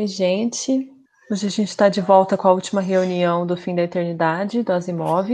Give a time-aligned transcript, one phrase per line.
[0.00, 0.90] Oi, gente.
[1.30, 4.72] Hoje a gente está de volta com a última reunião do Fim da Eternidade, do
[4.72, 5.28] Asimov,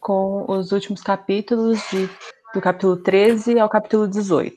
[0.00, 2.08] com os últimos capítulos de,
[2.54, 4.56] do capítulo 13 ao capítulo 18.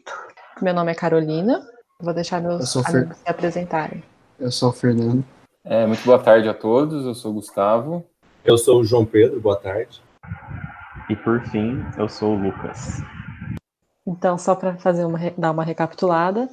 [0.62, 1.62] Meu nome é Carolina.
[2.00, 4.02] Vou deixar meus amigos Fer- se apresentarem.
[4.40, 5.26] Eu sou o Fernando.
[5.66, 8.06] É, muito boa tarde a todos, eu sou o Gustavo.
[8.46, 10.02] Eu sou o João Pedro, boa tarde.
[11.10, 13.02] E por fim, eu sou o Lucas.
[14.08, 16.48] Então, só para fazer uma, dar uma recapitulada,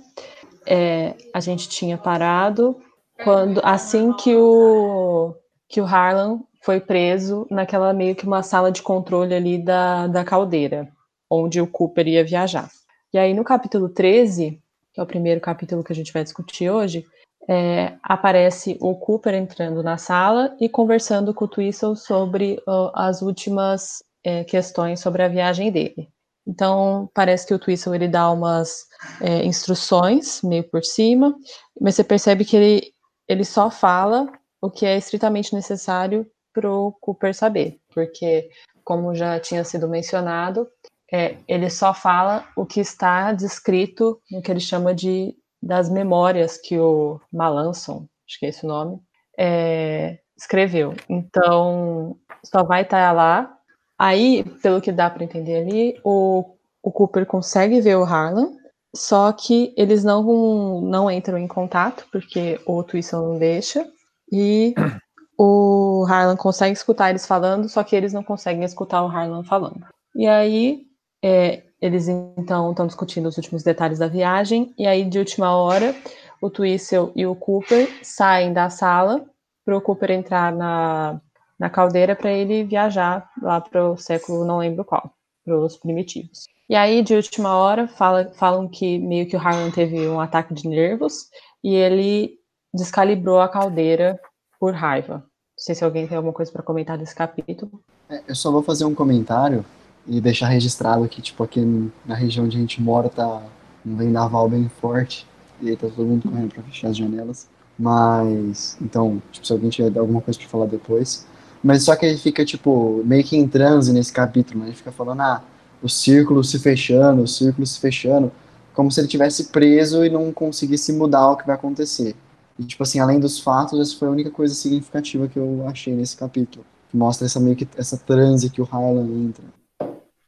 [0.66, 2.82] é, a gente tinha parado
[3.22, 5.34] quando assim que o
[5.68, 10.24] que o Harlan foi preso naquela meio que uma sala de controle ali da, da
[10.24, 10.88] caldeira,
[11.30, 12.70] onde o Cooper ia viajar.
[13.12, 14.60] E aí no capítulo 13,
[14.92, 17.04] que é o primeiro capítulo que a gente vai discutir hoje,
[17.48, 23.22] é, aparece o Cooper entrando na sala e conversando com o Twistle sobre ó, as
[23.22, 26.08] últimas é, questões sobre a viagem dele.
[26.46, 28.86] Então, parece que o Twistle ele dá umas
[29.20, 31.34] é, instruções, meio por cima,
[31.80, 32.92] mas você percebe que ele,
[33.28, 38.50] ele só fala o que é estritamente necessário para o Cooper saber, porque,
[38.82, 40.66] como já tinha sido mencionado,
[41.12, 46.56] é, ele só fala o que está descrito no que ele chama de das memórias
[46.58, 49.00] que o Malanson, acho que é esse o nome,
[49.36, 50.94] é, escreveu.
[51.08, 53.56] Então, só vai estar lá
[53.98, 56.44] Aí, pelo que dá para entender ali, o,
[56.82, 58.52] o Cooper consegue ver o Harlan,
[58.96, 63.86] só que eles não, não entram em contato, porque o Twistle não deixa,
[64.32, 64.74] e
[65.38, 69.84] o Harlan consegue escutar eles falando, só que eles não conseguem escutar o Harlan falando.
[70.14, 70.82] E aí,
[71.22, 75.94] é, eles então estão discutindo os últimos detalhes da viagem, e aí, de última hora,
[76.40, 79.24] o Twistle e o Cooper saem da sala
[79.64, 81.20] para o Cooper entrar na,
[81.58, 85.12] na caldeira para ele viajar lá para o século não lembro qual,
[85.44, 86.46] para os primitivos.
[86.68, 90.52] E aí, de última hora, fala, falam que meio que o Harlan teve um ataque
[90.52, 91.28] de nervos
[91.62, 92.32] e ele
[92.74, 94.18] descalibrou a caldeira
[94.58, 95.18] por raiva.
[95.18, 95.24] Não
[95.58, 97.80] sei se alguém tem alguma coisa para comentar desse capítulo.
[98.10, 99.64] É, Eu só vou fazer um comentário
[100.06, 103.42] e deixar registrado que, tipo, aqui na região onde a gente mora tá
[103.84, 105.26] um vendaval bem forte
[105.60, 107.48] e aí tá todo mundo correndo pra fechar as janelas.
[107.78, 111.26] Mas, então, tipo, se alguém tiver alguma coisa pra falar depois.
[111.62, 114.66] Mas só que ele fica, tipo, meio que em transe nesse capítulo, né?
[114.66, 115.42] Ele fica falando, ah,
[115.82, 118.32] o círculo se fechando, o círculo se fechando,
[118.74, 122.14] como se ele tivesse preso e não conseguisse mudar o que vai acontecer.
[122.58, 125.94] E, tipo assim, além dos fatos, essa foi a única coisa significativa que eu achei
[125.94, 126.64] nesse capítulo.
[126.90, 129.44] Que mostra essa meio que essa transe que o Harlan entra.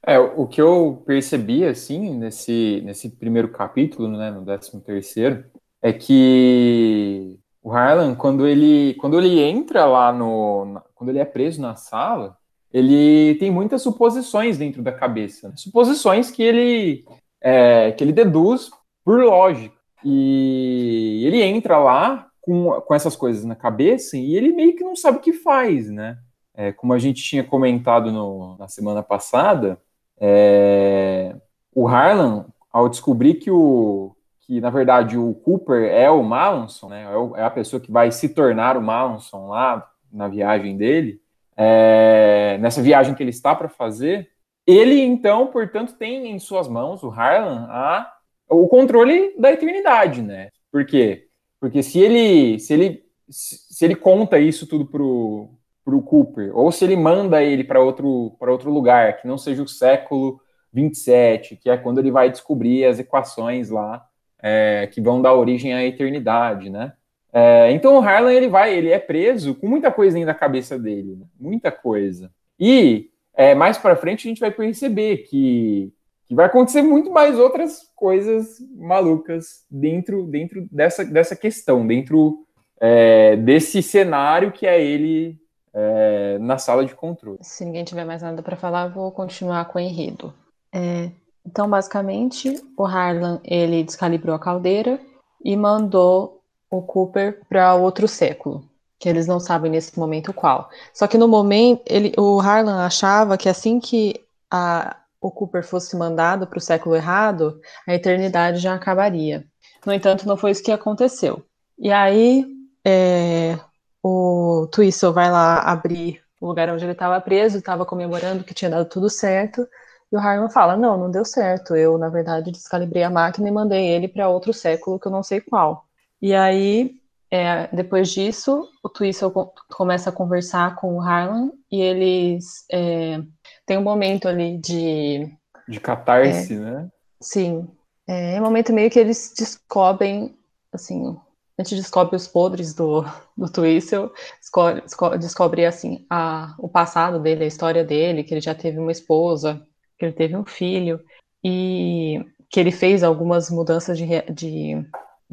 [0.03, 5.44] É, o que eu percebi, assim, nesse, nesse primeiro capítulo, né, no 13 terceiro,
[5.82, 10.80] é que o Harlan, quando ele, quando ele entra lá no...
[10.94, 12.36] quando ele é preso na sala,
[12.72, 15.48] ele tem muitas suposições dentro da cabeça.
[15.48, 15.54] né?
[15.56, 17.04] Suposições que ele,
[17.40, 18.70] é, que ele deduz
[19.04, 19.76] por lógica.
[20.04, 24.94] E ele entra lá com, com essas coisas na cabeça e ele meio que não
[24.96, 26.18] sabe o que faz, né?
[26.54, 29.78] É, como a gente tinha comentado no- na semana passada,
[30.20, 31.34] é,
[31.74, 37.04] o Harlan, ao descobrir que o que na verdade o Cooper é o Malanson, né,
[37.04, 41.20] é, é a pessoa que vai se tornar o Malanson lá na viagem dele,
[41.58, 44.30] é, nessa viagem que ele está para fazer,
[44.64, 48.14] ele então, portanto, tem em suas mãos o Harlan a,
[48.48, 50.50] o controle da eternidade, né?
[50.70, 51.26] Por quê?
[51.60, 55.50] Porque se ele se ele se ele conta isso tudo pro
[55.84, 59.68] pro Cooper, ou se ele manda ele para outro outro lugar, que não seja o
[59.68, 60.41] século
[60.72, 64.06] 27, que é quando ele vai descobrir as equações lá
[64.41, 66.92] é, que vão dar origem à eternidade, né?
[67.33, 70.78] É, então o Harlan ele vai, ele é preso com muita coisa dentro da cabeça
[70.78, 71.27] dele, né?
[71.39, 72.30] muita coisa.
[72.59, 75.92] E é, mais para frente a gente vai perceber que,
[76.27, 82.47] que vai acontecer muito mais outras coisas malucas dentro, dentro dessa, dessa questão, dentro
[82.80, 85.39] é, desse cenário que é ele
[85.74, 87.39] é, na sala de controle.
[87.42, 90.33] Se ninguém tiver mais nada para falar, vou continuar com o enredo.
[90.72, 91.10] É,
[91.47, 95.01] então, basicamente, o Harlan ele descalibrou a caldeira
[95.45, 96.37] e mandou
[96.70, 98.65] o Cooper para outro século,
[98.98, 100.68] que eles não sabem nesse momento qual.
[100.92, 104.20] Só que no momento, ele, o Harlan achava que assim que
[104.50, 109.44] a, o Cooper fosse mandado para o século errado, a eternidade já acabaria.
[109.84, 111.42] No entanto, não foi isso que aconteceu.
[111.78, 112.47] E aí,
[112.84, 113.59] é,
[114.03, 118.71] o Twistle vai lá abrir o lugar onde ele estava preso, estava comemorando que tinha
[118.71, 119.66] dado tudo certo.
[120.10, 121.76] E o Harlan fala: Não, não deu certo.
[121.76, 125.22] Eu, na verdade, descalibrei a máquina e mandei ele para outro século que eu não
[125.22, 125.87] sei qual.
[126.20, 126.97] E aí,
[127.30, 129.32] é, depois disso, o Twistle
[129.70, 133.20] começa a conversar com o Harlan e eles é,
[133.66, 135.30] têm um momento ali de.
[135.68, 136.91] De catarse, é, né?
[137.20, 137.68] Sim.
[138.06, 140.34] É um momento meio que eles descobrem,
[140.72, 141.15] assim,
[141.59, 143.04] a gente descobre os podres do,
[143.36, 144.10] do Twistle,
[144.41, 144.82] descobre,
[145.18, 149.60] descobre assim, a, o passado dele, a história dele, que ele já teve uma esposa,
[149.98, 151.00] que ele teve um filho,
[151.44, 154.86] e que ele fez algumas mudanças de, de,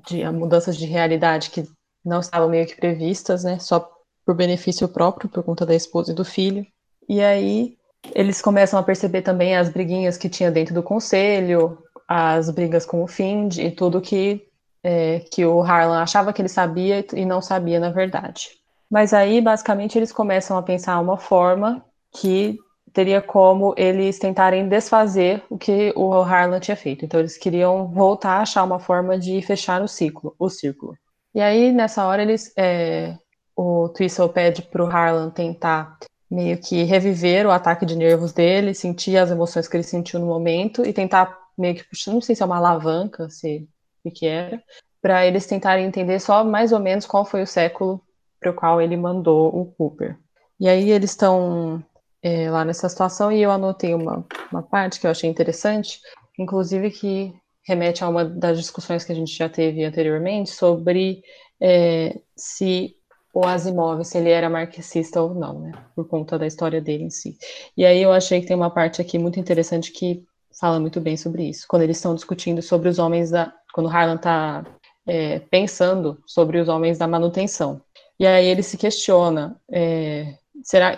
[0.08, 1.68] de mudanças de realidade que
[2.04, 3.92] não estavam meio que previstas, né, só
[4.26, 6.66] por benefício próprio, por conta da esposa e do filho.
[7.08, 7.78] E aí
[8.14, 11.78] eles começam a perceber também as briguinhas que tinha dentro do conselho,
[12.08, 14.48] as brigas com o Find e tudo que,
[14.84, 18.50] é, que o Harlan achava que ele sabia e não sabia na verdade.
[18.90, 21.84] Mas aí, basicamente, eles começam a pensar uma forma
[22.16, 22.58] que
[22.96, 27.04] teria como eles tentarem desfazer o que o Harlan tinha feito.
[27.04, 30.98] Então, eles queriam voltar a achar uma forma de fechar o ciclo, o círculo.
[31.34, 33.18] E aí, nessa hora, eles, é,
[33.54, 35.98] o Twistle pede para o Harlan tentar
[36.32, 40.26] meio que reviver o ataque de nervos dele, sentir as emoções que ele sentiu no
[40.26, 43.68] momento e tentar meio que puxando, não sei se é uma alavanca, se
[44.06, 44.64] o que era,
[45.02, 48.02] para eles tentarem entender só mais ou menos qual foi o século
[48.40, 50.18] para o qual ele mandou o Cooper.
[50.58, 51.84] E aí eles estão
[52.26, 56.00] é, lá nessa situação e eu anotei uma, uma parte que eu achei interessante,
[56.40, 57.32] inclusive que
[57.64, 61.22] remete a uma das discussões que a gente já teve anteriormente sobre
[61.62, 62.96] é, se
[63.32, 67.10] o Asimov, se ele era marxista ou não, né, por conta da história dele em
[67.12, 67.38] si.
[67.78, 70.24] E aí eu achei que tem uma parte aqui muito interessante que
[70.60, 71.68] fala muito bem sobre isso.
[71.68, 73.54] Quando eles estão discutindo sobre os homens da.
[73.72, 74.66] Quando Harlan está
[75.06, 77.82] é, pensando sobre os homens da manutenção.
[78.18, 79.60] E aí ele se questiona.
[79.70, 80.98] É, será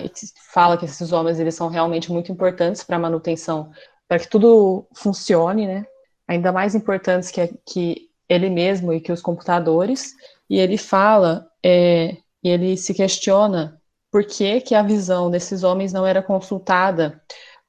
[0.54, 3.70] fala que esses homens eles são realmente muito importantes para a manutenção,
[4.08, 5.86] para que tudo funcione, né?
[6.26, 10.14] Ainda mais importantes que, que ele mesmo e que os computadores.
[10.50, 15.92] E ele fala, é, e ele se questiona por que, que a visão desses homens
[15.92, 17.22] não era consultada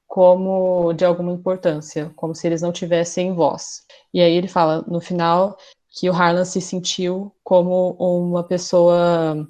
[0.07, 3.83] como de alguma importância, como se eles não tivessem voz.
[4.13, 5.57] E aí ele fala no final
[5.89, 9.45] que o Harlan se sentiu como uma pessoa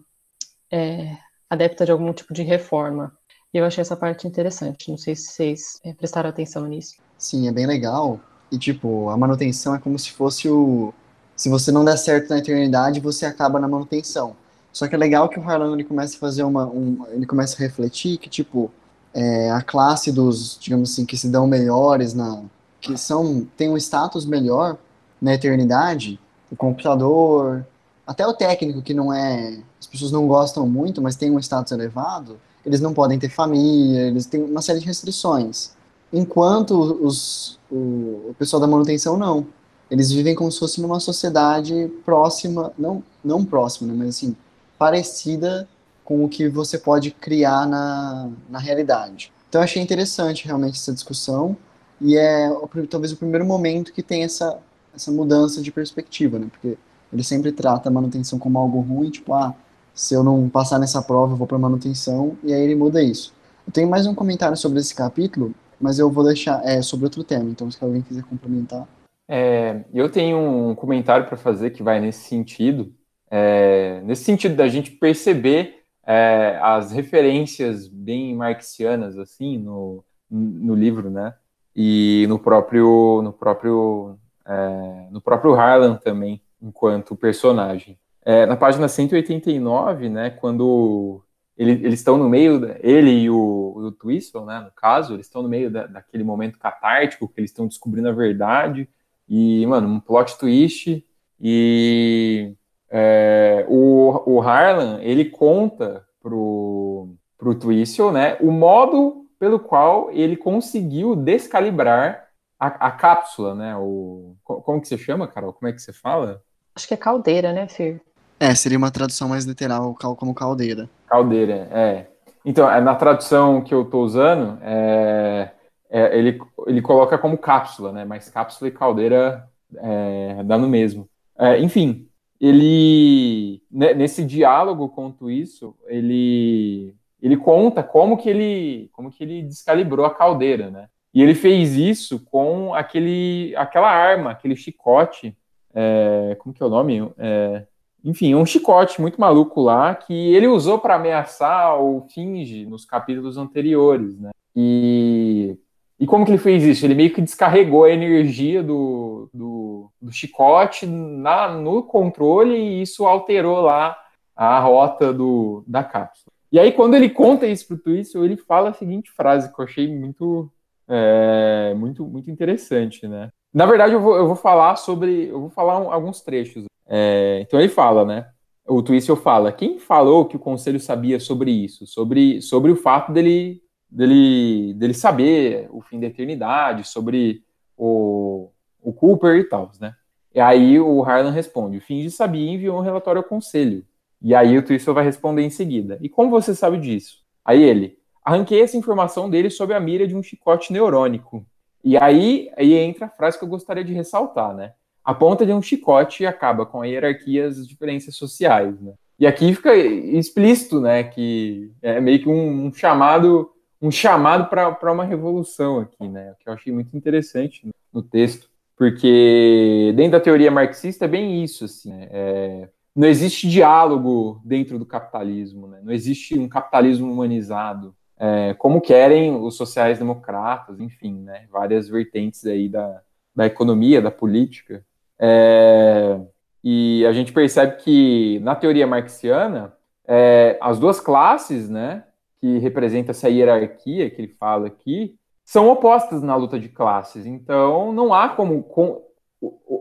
[0.71, 1.15] é,
[1.49, 3.11] adepta de algum tipo de reforma.
[3.53, 4.89] E eu achei essa parte interessante.
[4.89, 6.95] Não sei se vocês é, prestaram atenção nisso.
[7.17, 8.19] Sim, é bem legal.
[8.51, 10.93] E tipo, a manutenção é como se fosse o.
[11.35, 14.35] Se você não der certo na eternidade, você acaba na manutenção.
[14.71, 16.67] Só que é legal que o Harlan ele começa a fazer uma.
[16.67, 18.71] Um, ele começa a refletir que, tipo,
[19.13, 22.43] é, a classe dos, digamos assim, que se dão melhores na,
[22.79, 24.77] que são tem um status melhor
[25.21, 26.19] na eternidade,
[26.51, 27.65] o computador,
[28.09, 31.71] até o técnico que não é, as pessoas não gostam muito, mas tem um status
[31.71, 35.73] elevado, eles não podem ter família, eles têm uma série de restrições.
[36.11, 36.71] Enquanto
[37.05, 39.45] os, o, o pessoal da manutenção não.
[39.91, 44.35] Eles vivem como se fosse numa sociedade próxima, não, não próxima, né, mas assim,
[44.75, 45.69] parecida
[46.03, 49.31] com o que você pode criar na, na realidade.
[49.47, 51.55] Então, eu achei interessante realmente essa discussão
[52.01, 52.49] e é
[52.89, 54.57] talvez o primeiro momento que tem essa,
[54.95, 56.47] essa mudança de perspectiva, né?
[56.51, 56.75] Porque
[57.11, 59.53] ele sempre trata a manutenção como algo ruim, tipo, ah,
[59.93, 63.33] se eu não passar nessa prova, eu vou para manutenção, e aí ele muda isso.
[63.67, 67.23] Eu tenho mais um comentário sobre esse capítulo, mas eu vou deixar é, sobre outro
[67.23, 68.87] tema, então se alguém quiser complementar.
[69.27, 72.93] É, eu tenho um comentário para fazer que vai nesse sentido,
[73.29, 81.11] é, nesse sentido da gente perceber é, as referências bem marxianas assim no, no livro,
[81.11, 81.35] né?
[81.75, 87.97] E no próprio no próprio é, no próprio Harlan também enquanto personagem.
[88.23, 91.23] É, na página 189, né, quando
[91.57, 95.41] ele, eles estão no meio, ele e o, o Twistle, né, no caso, eles estão
[95.41, 98.89] no meio da, daquele momento catártico que eles estão descobrindo a verdade
[99.27, 101.05] e, mano, um plot twist
[101.39, 102.55] e
[102.89, 110.35] é, o, o Harlan, ele conta pro, pro Twistle, né, o modo pelo qual ele
[110.35, 112.27] conseguiu descalibrar
[112.59, 115.53] a, a cápsula, né, o, como que você chama, Carol?
[115.53, 116.43] Como é que você fala?
[116.79, 117.99] Acho que é caldeira, né, Fir?
[118.39, 120.89] É, seria uma tradução mais literal, como caldeira.
[121.09, 122.05] Caldeira, é.
[122.45, 125.51] Então, é, na tradução que eu estou usando, é,
[125.89, 128.05] é, ele, ele coloca como cápsula, né?
[128.05, 129.45] Mas cápsula e caldeira
[129.75, 131.09] é, dá no mesmo.
[131.37, 132.07] É, enfim,
[132.39, 140.05] ele nesse diálogo com isso, ele ele conta como que ele como que ele descalibrou
[140.05, 140.87] a caldeira, né?
[141.13, 145.35] E ele fez isso com aquele aquela arma, aquele chicote
[145.81, 147.09] é, como que é o nome?
[147.17, 147.65] É,
[148.03, 153.37] enfim, um chicote muito maluco lá que ele usou para ameaçar o Finge nos capítulos
[153.37, 154.31] anteriores, né?
[154.53, 155.57] E,
[155.97, 156.85] e como que ele fez isso?
[156.85, 163.05] Ele meio que descarregou a energia do, do, do chicote na, no controle e isso
[163.05, 163.97] alterou lá
[164.35, 166.33] a rota do, da cápsula.
[166.51, 169.65] E aí, quando ele conta isso pro Twistle, ele fala a seguinte frase que eu
[169.65, 170.51] achei muito,
[170.87, 173.29] é, muito, muito interessante, né?
[173.53, 175.27] Na verdade, eu vou, eu vou falar sobre.
[175.29, 176.65] Eu vou falar um, alguns trechos.
[176.87, 178.29] É, então ele fala, né?
[178.67, 181.87] O Twistle fala: quem falou que o conselho sabia sobre isso?
[181.87, 187.43] Sobre, sobre o fato dele, dele, dele saber o fim da eternidade, sobre
[187.75, 188.51] o,
[188.81, 189.95] o Cooper e tal, né?
[190.33, 193.83] E aí o Harlan responde: o Finge sabia e enviou um relatório ao conselho.
[194.21, 197.23] E aí o Twistle vai responder em seguida: e como você sabe disso?
[197.43, 201.43] Aí ele: arranquei essa informação dele sob a mira de um chicote neurônico.
[201.83, 204.73] E aí, aí entra a frase que eu gostaria de ressaltar, né?
[205.03, 208.93] A ponta de um chicote acaba com a hierarquia as diferenças sociais, né?
[209.17, 214.91] E aqui fica explícito, né, que é meio que um, um chamado um chamado para
[214.91, 216.33] uma revolução aqui, né?
[216.39, 221.43] Que eu achei muito interessante no, no texto, porque dentro da teoria marxista é bem
[221.43, 222.07] isso, assim, né?
[222.11, 225.79] é, não existe diálogo dentro do capitalismo, né?
[225.81, 232.67] Não existe um capitalismo humanizado, é, como querem os sociais-democratas, enfim, né, várias vertentes aí
[232.67, 233.01] da,
[233.33, 234.83] da economia, da política.
[235.17, 236.19] É,
[236.63, 239.73] e a gente percebe que, na teoria marxiana,
[240.05, 242.03] é, as duas classes, né,
[242.41, 247.25] que representa essa hierarquia que ele fala aqui, são opostas na luta de classes.
[247.25, 248.63] Então, não há como.
[248.63, 249.01] Com,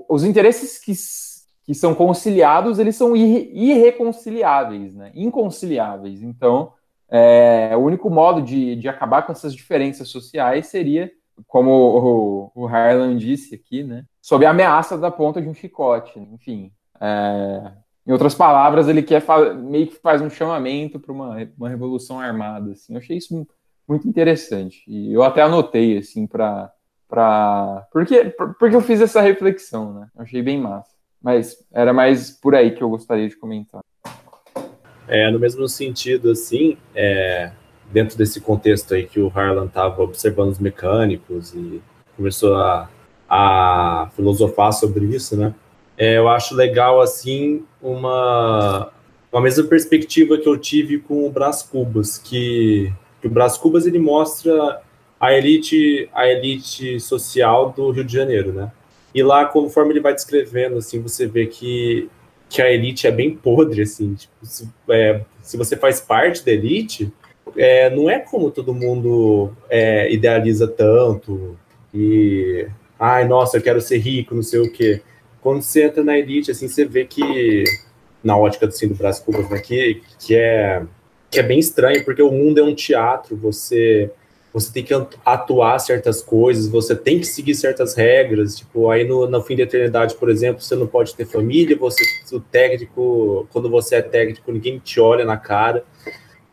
[0.09, 0.92] os interesses que,
[1.64, 6.23] que são conciliados, eles são irreconciliáveis, né, inconciliáveis.
[6.23, 6.73] Então,
[7.10, 11.10] é, o único modo de, de acabar com essas diferenças sociais seria,
[11.46, 16.18] como o, o Harlan disse aqui, né, sob a ameaça da ponta de um chicote.
[16.18, 17.72] Enfim, é,
[18.06, 19.22] em outras palavras, ele quer
[19.56, 22.72] meio que faz um chamamento para uma, uma revolução armada.
[22.72, 22.94] Assim.
[22.94, 23.46] Eu achei isso
[23.86, 26.70] muito interessante e eu até anotei assim para
[27.08, 28.24] para porque
[28.58, 30.08] porque eu fiz essa reflexão, né?
[30.14, 30.90] Eu achei bem massa.
[31.20, 33.82] Mas era mais por aí que eu gostaria de comentar.
[35.08, 37.50] É, no mesmo sentido, assim, é,
[37.90, 41.80] dentro desse contexto aí que o Harlan estava observando os mecânicos e
[42.16, 42.90] começou a,
[43.28, 45.54] a filosofar sobre isso, né?
[45.96, 48.92] É, eu acho legal, assim, uma,
[49.32, 53.86] uma mesma perspectiva que eu tive com o Brás Cubas, que, que o Brás Cubas,
[53.86, 54.80] ele mostra
[55.18, 58.70] a elite, a elite social do Rio de Janeiro, né?
[59.14, 62.08] E lá, conforme ele vai descrevendo, assim, você vê que
[62.48, 64.14] que a elite é bem podre, assim.
[64.14, 67.12] Tipo, se, é, se você faz parte da elite,
[67.56, 71.56] é, não é como todo mundo é, idealiza tanto
[71.92, 72.66] e
[72.98, 75.02] ai, nossa, eu quero ser rico, não sei o quê.
[75.40, 77.64] Quando você entra na elite, assim, você vê que
[78.22, 80.82] na ótica do Brasil Cubas, né, que, que é
[81.30, 84.10] que é bem estranho, porque o mundo é um teatro, você
[84.52, 89.26] você tem que atuar certas coisas, você tem que seguir certas regras, tipo, aí no,
[89.26, 92.02] no fim da eternidade, por exemplo, você não pode ter família, você,
[92.32, 95.84] o técnico, quando você é técnico, ninguém te olha na cara,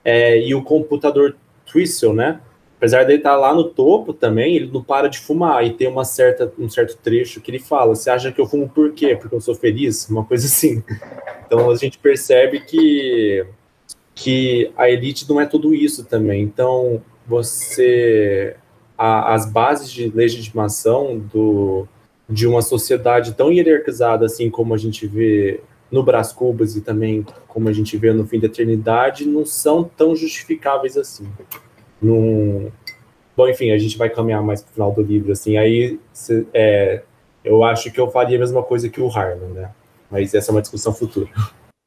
[0.04, 1.36] é, e o computador
[1.66, 2.42] Twistle, né,
[2.78, 6.04] apesar dele estar lá no topo também, ele não para de fumar, e tem uma
[6.04, 9.16] certa, um certo trecho que ele fala, você acha que eu fumo por quê?
[9.16, 10.08] Porque eu sou feliz?
[10.10, 10.84] Uma coisa assim.
[11.46, 13.46] Então a gente percebe que,
[14.14, 18.56] que a elite não é tudo isso também, então você
[18.98, 21.88] a, as bases de legitimação do,
[22.30, 27.26] de uma sociedade tão hierarquizada assim como a gente vê no Brás Cubas e também
[27.48, 31.28] como a gente vê no fim da eternidade não são tão justificáveis assim.
[32.02, 32.72] Num...
[33.36, 36.46] Bom, enfim, a gente vai caminhar mais para o final do livro, assim, aí cê,
[36.54, 37.04] é,
[37.44, 39.72] eu acho que eu faria a mesma coisa que o Harlan, né?
[40.10, 41.30] Mas essa é uma discussão futura.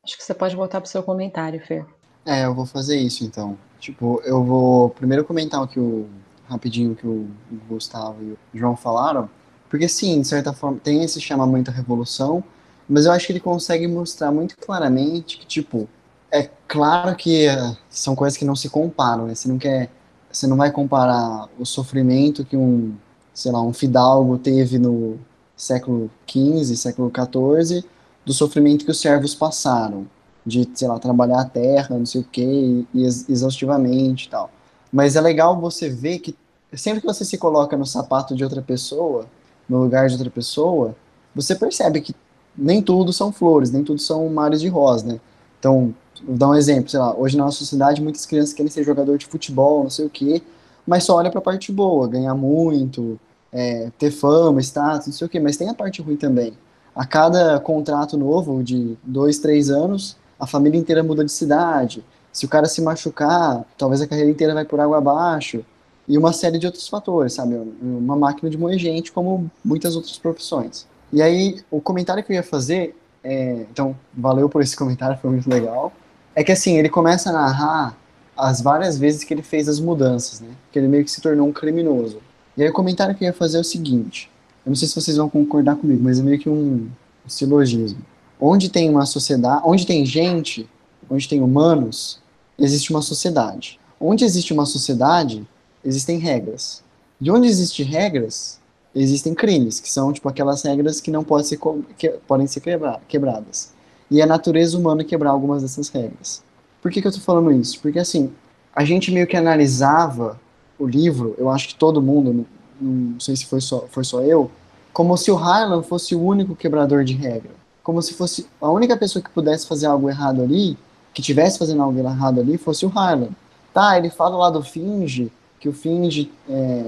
[0.04, 1.84] Acho que você pode voltar para o seu comentário, Fer.
[2.24, 3.58] É, eu vou fazer isso então.
[3.80, 6.06] Tipo, eu vou primeiro comentar o que o
[6.48, 7.28] rapidinho que o
[7.68, 9.28] Gustavo e o João falaram,
[9.68, 12.42] porque sim, de certa forma tem esse chamamento à revolução,
[12.88, 15.88] mas eu acho que ele consegue mostrar muito claramente que tipo
[16.30, 19.34] é claro que uh, são coisas que não se comparam, né?
[19.34, 19.90] Você não quer,
[20.30, 22.94] você não vai comparar o sofrimento que um,
[23.32, 25.18] sei lá, um fidalgo teve no
[25.56, 27.84] século XV, século XIV,
[28.24, 30.06] do sofrimento que os servos passaram
[30.48, 34.50] de, sei lá, trabalhar a terra, não sei o quê, e, exaustivamente e tal.
[34.92, 36.34] Mas é legal você ver que
[36.72, 39.26] sempre que você se coloca no sapato de outra pessoa,
[39.68, 40.96] no lugar de outra pessoa,
[41.34, 42.14] você percebe que
[42.56, 45.20] nem tudo são flores, nem tudo são mares de rosa, né?
[45.58, 45.94] Então,
[46.26, 49.18] vou dar um exemplo, sei lá, hoje na nossa sociedade muitas crianças querem ser jogador
[49.18, 50.42] de futebol, não sei o quê,
[50.86, 53.20] mas só olha para a parte boa, ganhar muito,
[53.52, 56.54] é, ter fama, status, não sei o quê, mas tem a parte ruim também.
[56.94, 62.04] a cada contrato novo de dois, três anos, a família inteira muda de cidade.
[62.32, 65.64] Se o cara se machucar, talvez a carreira inteira vai por água abaixo.
[66.06, 67.54] E uma série de outros fatores, sabe?
[67.82, 70.86] Uma máquina de moer gente, como muitas outras profissões.
[71.12, 75.30] E aí, o comentário que eu ia fazer, é, então, valeu por esse comentário, foi
[75.30, 75.92] muito legal.
[76.34, 77.96] É que assim, ele começa a narrar
[78.36, 80.48] as várias vezes que ele fez as mudanças, né?
[80.70, 82.20] Que ele meio que se tornou um criminoso.
[82.56, 84.30] E aí o comentário que eu ia fazer é o seguinte:
[84.64, 86.88] eu não sei se vocês vão concordar comigo, mas é meio que um,
[87.26, 88.00] silogismo.
[88.40, 90.68] Onde tem uma sociedade, onde tem gente,
[91.10, 92.20] onde tem humanos,
[92.58, 93.78] existe uma sociedade.
[94.00, 95.46] Onde existe uma sociedade,
[95.84, 96.82] existem regras.
[97.20, 98.60] De onde existem regras,
[98.94, 101.58] existem crimes, que são tipo aquelas regras que não podem ser,
[101.96, 103.72] que, podem ser quebra, quebradas.
[104.10, 106.42] E é a natureza humana quebrar algumas dessas regras.
[106.80, 107.80] Por que, que eu estou falando isso?
[107.80, 108.32] Porque assim,
[108.74, 110.40] a gente meio que analisava
[110.78, 112.46] o livro, eu acho que todo mundo,
[112.80, 114.50] não, não sei se foi só, foi só eu,
[114.92, 117.50] como se o Harlan fosse o único quebrador de regra.
[117.88, 120.76] Como se fosse a única pessoa que pudesse fazer algo errado ali,
[121.14, 123.30] que tivesse fazendo algo errado ali, fosse o Harlan.
[123.72, 126.84] Tá, ele fala lá do Finge, que o Finge é,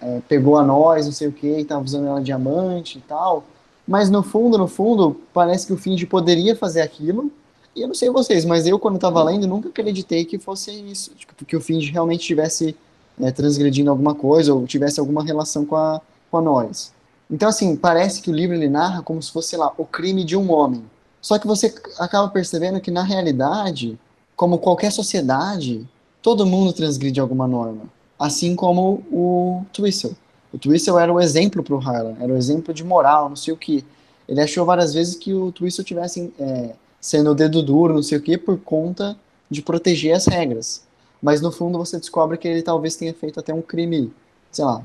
[0.00, 3.42] é, pegou a nós, não sei o que, tava usando ela diamante e tal.
[3.84, 7.32] Mas no fundo, no fundo, parece que o Finge poderia fazer aquilo.
[7.74, 11.10] E eu não sei vocês, mas eu, quando estava lendo, nunca acreditei que fosse isso.
[11.16, 12.76] Tipo, que o Finge realmente estivesse
[13.20, 16.93] é, transgredindo alguma coisa ou tivesse alguma relação com a, com a nós.
[17.30, 20.24] Então, assim, parece que o livro ele narra como se fosse, sei lá, o crime
[20.24, 20.84] de um homem.
[21.20, 23.98] Só que você acaba percebendo que, na realidade,
[24.36, 25.88] como qualquer sociedade,
[26.20, 27.82] todo mundo transgride alguma norma.
[28.18, 30.16] Assim como o Twistle.
[30.52, 33.52] O Twistle era o exemplo para o Harlan, era o exemplo de moral, não sei
[33.52, 33.84] o que.
[34.28, 38.18] Ele achou várias vezes que o Twistle tivesse é, sendo o dedo duro, não sei
[38.18, 39.16] o que, por conta
[39.50, 40.82] de proteger as regras.
[41.20, 44.12] Mas no fundo você descobre que ele talvez tenha feito até um crime,
[44.50, 44.82] sei lá,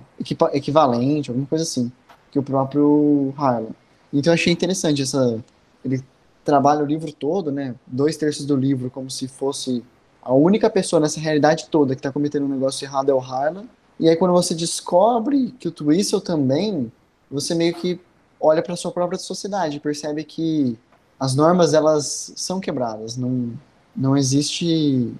[0.53, 1.91] equivalente, alguma coisa assim,
[2.32, 3.72] que o próprio Harlan.
[4.14, 5.44] Então eu achei interessante essa.
[5.84, 6.04] Ele
[6.44, 7.76] trabalha o livro todo, né?
[7.86, 9.84] Dois terços do livro como se fosse
[10.22, 13.65] a única pessoa nessa realidade toda que está cometendo um negócio errado é o Harlan.
[14.00, 16.92] E aí quando você descobre que o Twistle também,
[17.30, 18.00] você meio que
[18.39, 20.78] olha para sua própria sociedade, percebe que
[21.20, 23.54] as normas elas são quebradas, não
[23.96, 25.13] não existe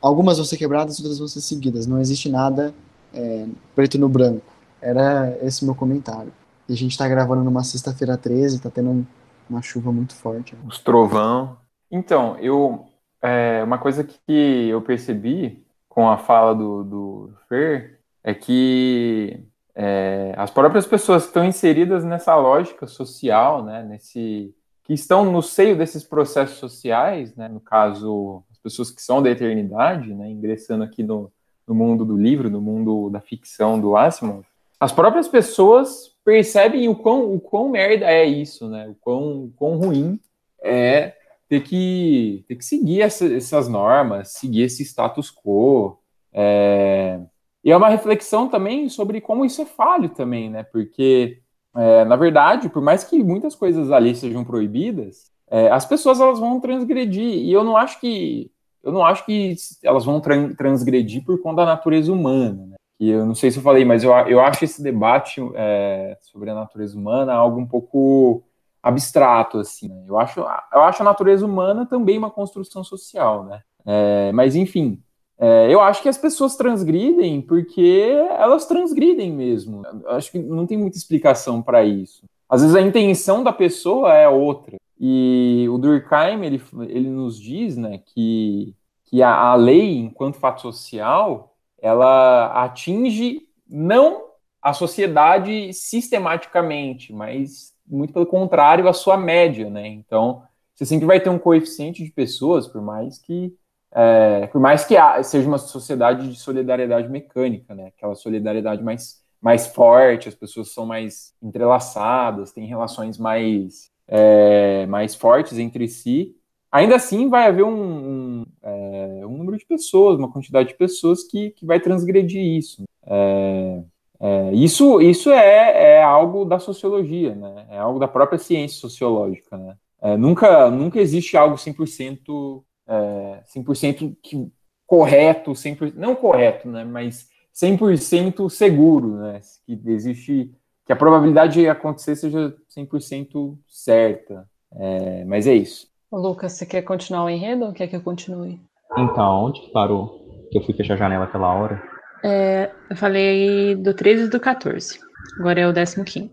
[0.00, 2.74] algumas vão ser quebradas, outras vão ser seguidas, não existe nada
[3.12, 4.49] é, preto no branco.
[4.80, 6.32] Era esse meu comentário.
[6.68, 9.06] E a gente está gravando numa sexta-feira 13, está tendo um,
[9.48, 10.56] uma chuva muito forte.
[10.66, 11.56] Os trovão.
[11.90, 12.86] Então, eu
[13.22, 20.34] é, uma coisa que eu percebi com a fala do, do Fer é que é,
[20.36, 25.76] as próprias pessoas que estão inseridas nessa lógica social, né, nesse, que estão no seio
[25.76, 31.02] desses processos sociais, né, no caso, as pessoas que são da eternidade, né, ingressando aqui
[31.02, 31.30] no,
[31.66, 34.44] no mundo do livro, no mundo da ficção do Asimov,
[34.80, 39.52] as próprias pessoas percebem o quão, o quão merda é isso, né, o quão, o
[39.54, 40.18] quão ruim
[40.62, 41.14] é
[41.50, 45.98] ter que, ter que seguir essa, essas normas, seguir esse status quo.
[46.32, 47.20] É...
[47.64, 50.62] E é uma reflexão também sobre como isso é falho também, né?
[50.62, 51.42] Porque,
[51.76, 56.38] é, na verdade, por mais que muitas coisas ali sejam proibidas, é, as pessoas elas
[56.38, 57.34] vão transgredir.
[57.34, 58.50] E eu não acho que
[58.82, 60.22] eu não acho que elas vão
[60.56, 62.69] transgredir por conta da natureza humana.
[63.00, 63.06] Né?
[63.06, 66.50] E eu não sei se eu falei, mas eu, eu acho esse debate é, sobre
[66.50, 68.42] a natureza humana algo um pouco
[68.82, 69.88] abstrato, assim.
[69.88, 70.04] Né?
[70.06, 73.62] Eu, acho, eu acho a natureza humana também uma construção social, né?
[73.86, 75.02] É, mas, enfim,
[75.38, 79.82] é, eu acho que as pessoas transgridem porque elas transgridem mesmo.
[80.04, 82.24] Eu acho que não tem muita explicação para isso.
[82.48, 84.76] Às vezes a intenção da pessoa é outra.
[84.98, 88.74] E o Durkheim, ele, ele nos diz né, que,
[89.06, 91.49] que a, a lei, enquanto fato social,
[91.82, 94.24] ela atinge não
[94.62, 99.88] a sociedade sistematicamente, mas muito pelo contrário, a sua média, né?
[99.88, 100.42] Então,
[100.74, 103.54] você sempre vai ter um coeficiente de pessoas, por mais que
[103.92, 107.88] é, por mais que seja uma sociedade de solidariedade mecânica, né?
[107.88, 115.14] Aquela solidariedade mais, mais forte, as pessoas são mais entrelaçadas, têm relações mais, é, mais
[115.14, 116.36] fortes entre si.
[116.72, 121.24] Ainda assim, vai haver um, um, é, um, número de pessoas, uma quantidade de pessoas
[121.24, 122.84] que, que vai transgredir isso.
[123.04, 123.82] É,
[124.20, 127.66] é, isso isso é, é algo da sociologia, né?
[127.70, 129.76] É algo da própria ciência sociológica, né?
[130.00, 134.50] É, nunca, nunca existe algo 100%, é, 100% que,
[134.86, 136.84] correto, 100%, não correto, né?
[136.84, 139.40] Mas 100% seguro, né?
[139.66, 140.54] Que existe,
[140.86, 144.48] que a probabilidade de acontecer seja 100% certa.
[144.72, 145.90] É, mas é isso.
[146.12, 148.60] Lucas, você quer continuar o enredo ou quer que eu continue?
[148.98, 150.48] Então, onde que parou?
[150.50, 151.82] Que eu fui fechar a janela aquela hora?
[152.24, 154.98] É, eu falei do 13 e do 14.
[155.38, 156.32] Agora é o 15.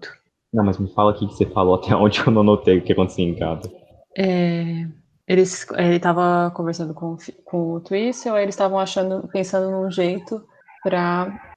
[0.54, 2.94] Não, mas me fala aqui que você falou até onde eu não notei o que
[2.94, 3.70] acontecia em cada.
[4.18, 4.88] É,
[5.28, 10.44] eles, ele estava conversando com, com o Twistle, aí eles estavam achando, pensando num jeito
[10.84, 11.56] para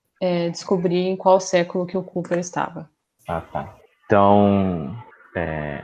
[0.50, 2.90] descobrir em qual século que o Cooper estava.
[3.26, 3.74] Ah, tá.
[4.04, 4.94] Então,
[5.34, 5.82] é,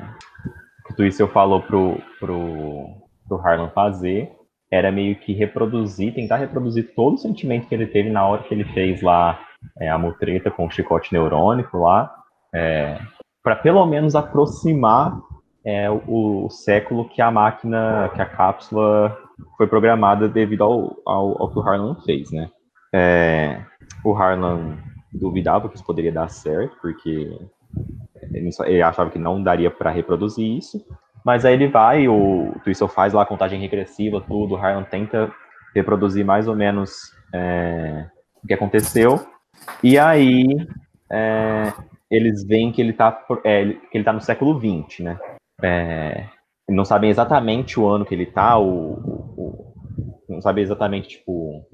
[0.87, 2.87] que o Twistle falou pro, pro,
[3.29, 4.33] pro Harlan fazer
[4.71, 8.53] era meio que reproduzir, tentar reproduzir todo o sentimento que ele teve na hora que
[8.53, 9.39] ele fez lá
[9.79, 12.13] é, a mutreta com o chicote neurônico lá,
[12.55, 12.99] é,
[13.43, 15.21] para pelo menos aproximar
[15.65, 19.17] é, o, o século que a máquina, que a cápsula
[19.57, 22.49] foi programada devido ao, ao, ao que o Harlan fez, né?
[22.95, 23.63] É,
[24.05, 24.79] o Harlan
[25.13, 27.39] duvidava que isso poderia dar certo, porque
[28.33, 30.85] ele, achava que não daria para reproduzir isso.
[31.25, 35.33] Mas aí ele vai, o Twistle faz lá a contagem regressiva, tudo, o Harlan tenta
[35.75, 38.07] reproduzir mais ou menos é,
[38.43, 39.27] o que aconteceu.
[39.83, 40.47] E aí
[41.11, 41.73] é,
[42.11, 45.19] eles veem que ele está que ele tá no século XX, né?
[45.63, 46.27] É,
[46.69, 48.93] não sabem exatamente o ano que ele está, o-
[49.37, 49.75] o-
[50.29, 51.67] não sabem exatamente tipo o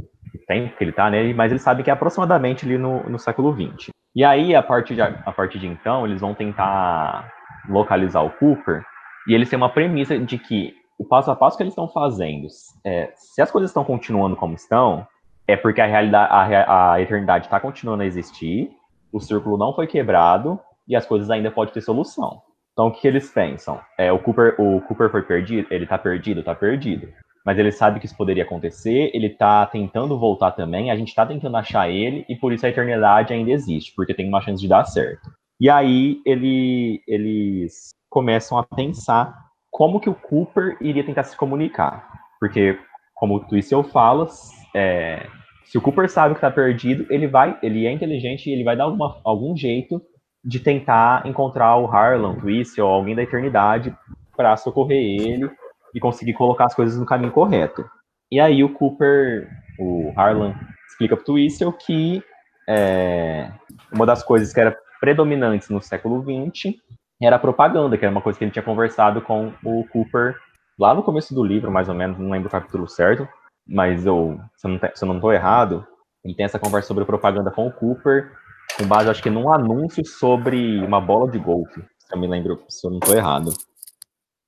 [0.46, 1.32] tempo que ele está, né?
[1.34, 3.88] Mas eles sabem que é aproximadamente ali no, no século XX.
[4.14, 7.32] E aí, a partir, de, a partir de então, eles vão tentar
[7.68, 8.84] localizar o Cooper
[9.26, 12.46] e eles têm uma premissa de que o passo a passo que eles estão fazendo,
[12.84, 15.06] é, se as coisas estão continuando como estão,
[15.48, 18.70] é porque a realidade, a, a eternidade está continuando a existir,
[19.12, 22.40] o círculo não foi quebrado e as coisas ainda podem ter solução.
[22.72, 23.80] Então, o que, eles pensam?
[23.98, 27.08] É, o Cooper, o Cooper foi perdido, ele tá perdido, tá perdido.
[27.44, 31.26] Mas ele sabe que isso poderia acontecer, ele tá tentando voltar também, a gente tá
[31.26, 34.68] tentando achar ele, e por isso a eternidade ainda existe, porque tem uma chance de
[34.68, 35.30] dar certo.
[35.60, 39.34] E aí ele, eles começam a pensar
[39.70, 42.08] como que o Cooper iria tentar se comunicar.
[42.38, 42.78] Porque,
[43.14, 44.28] como o Twistle fala,
[44.74, 45.26] é,
[45.64, 48.76] se o Cooper sabe que tá perdido, ele vai, ele é inteligente e ele vai
[48.76, 50.02] dar alguma, algum jeito
[50.44, 53.96] de tentar encontrar o Harlan, o Twistle, alguém da eternidade
[54.36, 55.50] para socorrer ele
[55.94, 57.84] e conseguir colocar as coisas no caminho correto.
[58.30, 60.54] E aí o Cooper, o Harlan,
[60.88, 62.22] explica pro Twistle que
[62.68, 63.50] é,
[63.92, 66.74] uma das coisas que era predominantes no século XX
[67.20, 70.36] era a propaganda, que era uma coisa que ele tinha conversado com o Cooper
[70.78, 73.28] lá no começo do livro, mais ou menos, não lembro o capítulo certo,
[73.66, 74.66] mas eu, se
[75.04, 75.86] eu não, tô errado,
[76.24, 78.32] ele tem essa conversa sobre propaganda com o Cooper,
[78.76, 82.60] com base, acho que num anúncio sobre uma bola de golfe, se eu me lembro,
[82.68, 83.52] se eu não tô errado.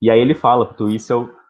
[0.05, 0.99] E aí ele fala pro que,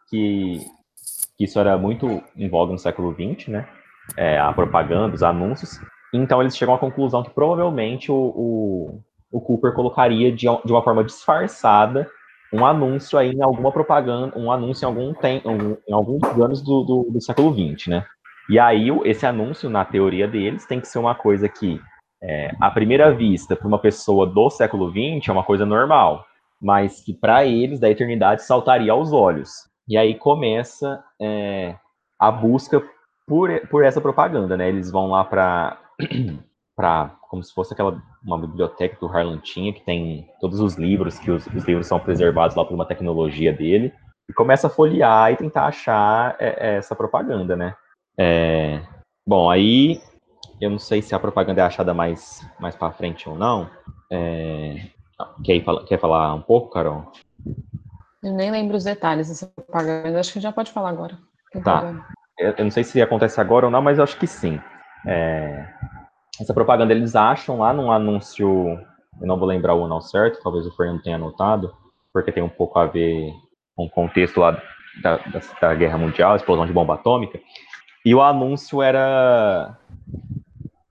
[0.08, 3.68] que isso era muito em voga no século XX, né?
[4.16, 5.78] É, a propaganda, os anúncios.
[6.10, 10.82] Então eles chegam à conclusão que provavelmente o, o, o Cooper colocaria de, de uma
[10.82, 12.08] forma disfarçada
[12.50, 15.50] um anúncio aí em alguma propaganda, um anúncio em algum tempo,
[15.86, 18.06] em alguns anos do, do, do século XX, né?
[18.48, 21.78] E aí esse anúncio, na teoria deles, tem que ser uma coisa que,
[22.22, 26.24] é, à primeira vista, para uma pessoa do século XX, é uma coisa normal,
[26.60, 29.50] mas que para eles, da eternidade, saltaria aos olhos.
[29.88, 31.76] E aí começa é,
[32.18, 32.82] a busca
[33.26, 34.68] por, por essa propaganda, né?
[34.68, 35.78] Eles vão lá para
[36.76, 40.74] para como se fosse aquela uma biblioteca que o Harlan tinha, que tem todos os
[40.74, 43.92] livros, que os, os livros são preservados lá por uma tecnologia dele,
[44.28, 47.74] e começa a folhear e tentar achar é, é, essa propaganda, né?
[48.18, 48.82] É,
[49.26, 50.00] bom, aí
[50.60, 53.70] eu não sei se a propaganda é achada mais, mais para frente ou não.
[55.44, 57.10] Quer, fala- quer falar um pouco, Carol?
[58.22, 61.18] Eu nem lembro os detalhes dessa propaganda, acho que já pode falar agora.
[61.54, 62.04] Não Tá.
[62.38, 64.60] eu, eu não sei se acontece agora ou não, mas eu acho que sim.
[65.06, 65.68] É,
[66.40, 68.46] essa propaganda eles acham lá num anúncio,
[69.20, 71.72] eu não vou lembrar o ao certo, talvez o Fernando tenha anotado,
[72.12, 73.32] porque tem um pouco a ver
[73.74, 74.60] com o contexto lá
[75.02, 77.38] da, da, da Guerra Mundial, explosão de bomba atômica.
[78.04, 79.76] E o anúncio era.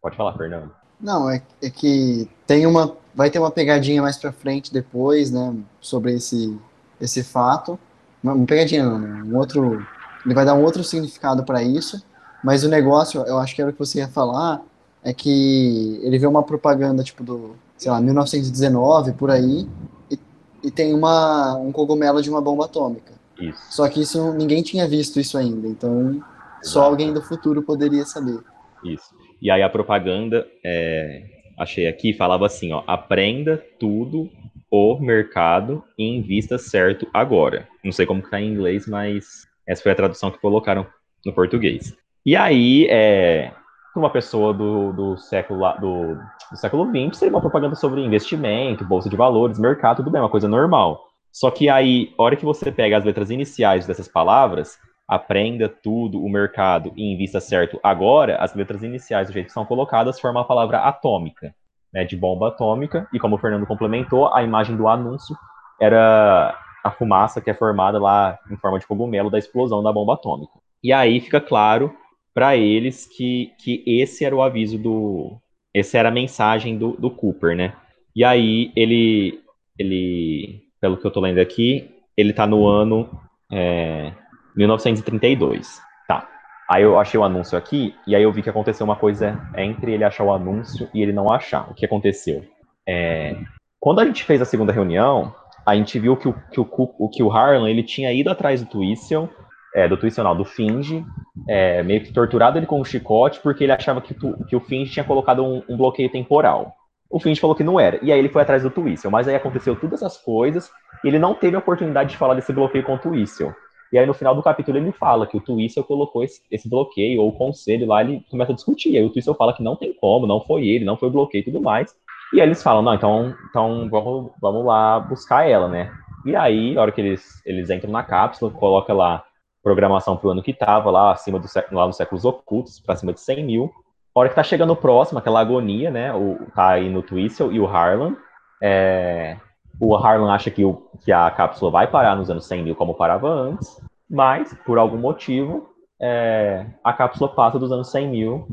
[0.01, 0.71] Pode falar, Fernando.
[0.99, 5.55] Não, é, é que tem uma, vai ter uma pegadinha mais pra frente depois, né,
[5.79, 6.57] sobre esse,
[6.99, 7.79] esse fato.
[8.23, 9.85] Uma, pegadinha não, né, um outro,
[10.25, 12.03] ele vai dar um outro significado para isso,
[12.43, 14.61] mas o negócio, eu acho que era o que você ia falar,
[15.03, 19.67] é que ele vê uma propaganda, tipo, do, sei lá, 1919, por aí,
[20.09, 20.19] e,
[20.63, 23.13] e tem uma, um cogumelo de uma bomba atômica.
[23.39, 23.59] Isso.
[23.69, 26.23] Só que isso, ninguém tinha visto isso ainda, então
[26.61, 26.85] só Exato.
[26.85, 28.39] alguém do futuro poderia saber.
[28.83, 29.14] Isso.
[29.45, 31.21] E aí a propaganda, é,
[31.55, 34.27] achei aqui, falava assim, ó, aprenda tudo
[34.71, 37.67] o mercado e invista certo agora.
[37.83, 40.87] Não sei como que tá em inglês, mas essa foi a tradução que colocaram
[41.23, 41.95] no português.
[42.25, 43.51] E aí, é,
[43.95, 46.15] uma pessoa do, do século do,
[46.49, 50.27] do século XX, seria uma propaganda sobre investimento, bolsa de valores, mercado, tudo bem, uma
[50.27, 51.03] coisa normal.
[51.31, 56.23] Só que aí, a hora que você pega as letras iniciais dessas palavras, aprenda tudo,
[56.23, 60.41] o mercado e invista certo agora, as letras iniciais do jeito que são colocadas formam
[60.41, 61.53] a palavra atômica.
[61.93, 65.33] né, de bomba atômica, e como o Fernando complementou, a imagem do anúncio
[65.79, 70.13] era a fumaça que é formada lá em forma de cogumelo da explosão da bomba
[70.15, 70.51] atômica.
[70.83, 71.95] E aí fica claro
[72.33, 75.37] para eles que, que esse era o aviso do.
[75.73, 77.73] Essa era a mensagem do, do Cooper, né?
[78.15, 79.39] E aí ele,
[79.79, 83.09] ele, pelo que eu tô lendo aqui, ele tá no ano
[83.51, 84.11] é,
[84.55, 85.81] 1932.
[86.07, 86.27] Tá.
[86.69, 89.93] Aí eu achei o anúncio aqui, e aí eu vi que aconteceu uma coisa entre
[89.93, 91.69] ele achar o anúncio e ele não achar.
[91.69, 92.43] O que aconteceu?
[92.87, 93.35] É,
[93.79, 95.33] quando a gente fez a segunda reunião,
[95.65, 98.69] a gente viu que o, que o, que o Harlan ele tinha ido atrás do
[98.69, 99.29] Twistle,
[99.75, 101.03] é, do Twistle não, do Finge,
[101.49, 104.59] é, meio que torturado ele com um chicote, porque ele achava que, tu, que o
[104.59, 106.73] Finge tinha colocado um, um, bloqueio temporal.
[107.09, 109.35] O Finge falou que não era, e aí ele foi atrás do Twistle, mas aí
[109.35, 110.71] aconteceu todas essas coisas,
[111.03, 113.53] e ele não teve a oportunidade de falar desse bloqueio com o Twistle.
[113.93, 117.21] E aí no final do capítulo ele fala que o Twistle colocou esse, esse, bloqueio,
[117.21, 119.93] ou o conselho lá, ele começa a discutir, aí o Twistle fala que não tem
[119.93, 121.95] como, não foi ele, não foi o bloqueio e tudo mais,
[122.33, 125.91] e aí eles falam, não, então, então vamos, vamos lá buscar ela, né?
[126.25, 129.23] E aí, na hora que eles, eles entram na cápsula, coloca lá
[129.63, 133.19] programação pro ano que tava, lá acima do lá nos séculos ocultos, para cima de
[133.19, 133.71] 100 mil.
[134.13, 136.13] A hora que tá chegando próximo, aquela agonia, né?
[136.13, 138.15] O, tá aí no Twistle e o Harlan.
[138.61, 139.37] É,
[139.79, 142.93] o Harlan acha que, o, que a cápsula vai parar nos anos 100 mil como
[142.93, 148.47] parava antes, mas, por algum motivo, é, a cápsula passa dos anos 100 mil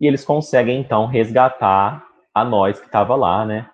[0.00, 3.68] e eles conseguem, então, resgatar a nós que estava lá, né?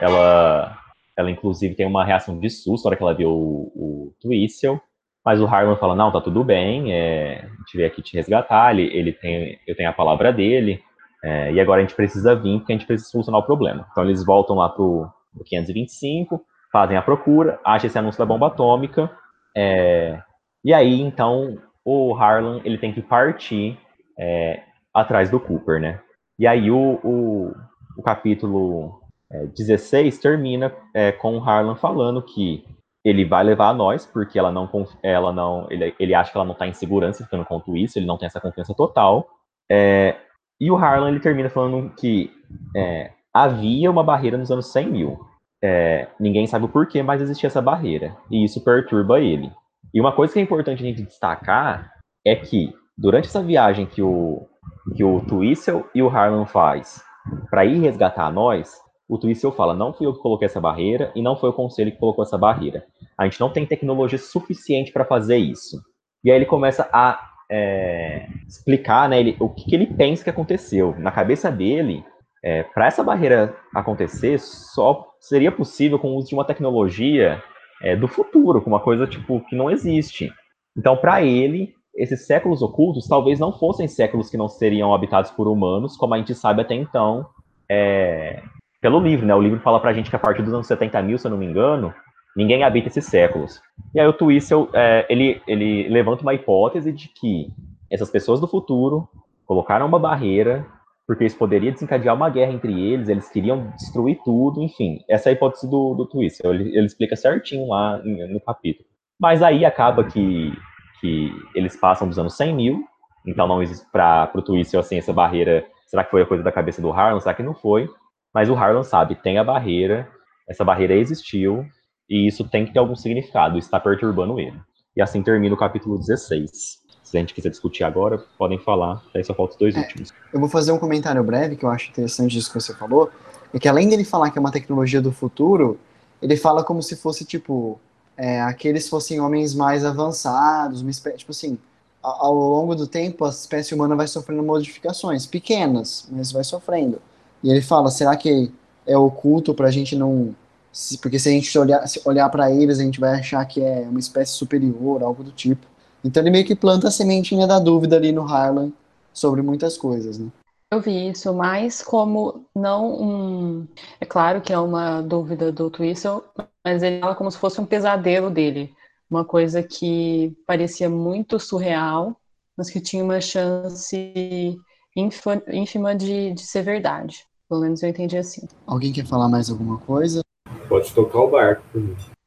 [0.00, 0.78] Ela,
[1.16, 4.80] ela inclusive tem uma reação de susto na hora que ela viu o, o Twistle,
[5.24, 8.72] mas o Harlan fala, não, tá tudo bem, é, a gente veio aqui te resgatar,
[8.72, 10.80] ele, ele tem, eu tenho a palavra dele,
[11.24, 13.86] é, e agora a gente precisa vir porque a gente precisa solucionar o problema.
[13.90, 16.40] Então eles voltam lá pro, pro 525,
[16.72, 19.10] fazem a procura, acham esse anúncio da bomba atômica,
[19.56, 20.20] é,
[20.64, 23.78] e aí, então, o Harlan, ele tem que partir
[24.18, 26.00] é, atrás do Cooper, né?
[26.38, 27.54] E aí o, o,
[27.96, 32.64] o capítulo é, 16 termina é, com o Harlan falando que
[33.04, 34.68] ele vai levar a nós, porque ela não,
[35.02, 38.06] ela não ele, ele acha que ela não está em segurança ficando com isso, ele
[38.06, 39.28] não tem essa confiança total.
[39.70, 40.16] É,
[40.60, 42.30] e o Harlan ele termina falando que
[42.74, 45.25] é, havia uma barreira nos anos 100 mil.
[45.62, 48.16] É, ninguém sabe o porquê, mas existia essa barreira.
[48.30, 49.50] E isso perturba ele.
[49.92, 51.92] E uma coisa que é importante a gente destacar
[52.24, 54.46] é que durante essa viagem que o,
[54.94, 57.02] que o Twistle e o Harlan faz
[57.50, 58.74] para ir resgatar nós,
[59.08, 61.92] o Twistle fala, não fui eu que coloquei essa barreira e não foi o conselho
[61.92, 62.84] que colocou essa barreira.
[63.16, 65.80] A gente não tem tecnologia suficiente para fazer isso.
[66.24, 70.30] E aí ele começa a é, explicar né, ele, o que, que, ele pensa que
[70.30, 70.94] aconteceu.
[70.98, 72.04] Na cabeça dele,
[72.42, 77.42] é, para essa barreira acontecer, só seria possível com o uso de uma tecnologia
[77.82, 80.32] é, do futuro, com uma coisa tipo que não existe.
[80.76, 85.48] Então, para ele, esses séculos ocultos talvez não fossem séculos que não seriam habitados por
[85.48, 87.26] humanos, como a gente sabe até então,
[87.68, 88.42] é,
[88.80, 89.34] pelo livro, né?
[89.34, 91.38] O livro fala pra gente que a partir dos anos 70 mil, se eu não
[91.38, 91.92] me engano,
[92.36, 93.60] ninguém habita esses séculos.
[93.94, 97.48] E aí o Twistle, é, ele, ele levanta uma hipótese de que
[97.90, 99.08] essas pessoas do futuro
[99.46, 100.66] colocaram uma barreira
[101.06, 104.98] porque isso poderia desencadear uma guerra entre eles, eles queriam destruir tudo, enfim.
[105.08, 108.88] Essa é a hipótese do, do Twistle, ele, ele explica certinho lá no capítulo.
[109.18, 110.52] Mas aí acaba que
[111.00, 112.84] que eles passam dos anos 100 mil,
[113.26, 115.64] então não existe para o Twistle assim essa barreira.
[115.86, 117.20] Será que foi a coisa da cabeça do Harlan?
[117.20, 117.88] Será que não foi?
[118.32, 120.08] Mas o Harlan sabe, tem a barreira,
[120.48, 121.64] essa barreira existiu
[122.08, 124.58] e isso tem que ter algum significado, está perturbando ele.
[124.96, 126.85] E assim termina o capítulo 16.
[127.06, 130.12] Se a gente quiser discutir agora, podem falar, aí só falta os dois é, últimos.
[130.32, 133.08] Eu vou fazer um comentário breve que eu acho interessante disso que você falou,
[133.54, 135.78] é que além dele falar que é uma tecnologia do futuro,
[136.20, 137.78] ele fala como se fosse tipo
[138.16, 141.56] é, aqueles fossem homens mais avançados, uma espécie, tipo assim,
[142.02, 147.00] ao longo do tempo a espécie humana vai sofrendo modificações, pequenas, mas vai sofrendo.
[147.40, 148.52] E ele fala, será que
[148.84, 150.34] é oculto para a gente não...
[150.72, 153.62] Se, porque se a gente olhar, se olhar para eles, a gente vai achar que
[153.62, 155.66] é uma espécie superior, algo do tipo.
[156.06, 158.70] Então ele meio que planta a sementinha da dúvida ali no Harlan
[159.12, 160.28] sobre muitas coisas, né?
[160.70, 163.68] Eu vi isso mais como não um.
[164.00, 166.22] É claro que é uma dúvida do Twistle,
[166.64, 168.74] mas ele fala como se fosse um pesadelo dele.
[169.08, 172.16] Uma coisa que parecia muito surreal,
[172.56, 174.58] mas que tinha uma chance
[174.96, 177.24] ínfima de, de ser verdade.
[177.48, 178.48] Pelo menos eu entendi assim.
[178.66, 180.20] Alguém quer falar mais alguma coisa?
[180.68, 181.62] Pode tocar o barco.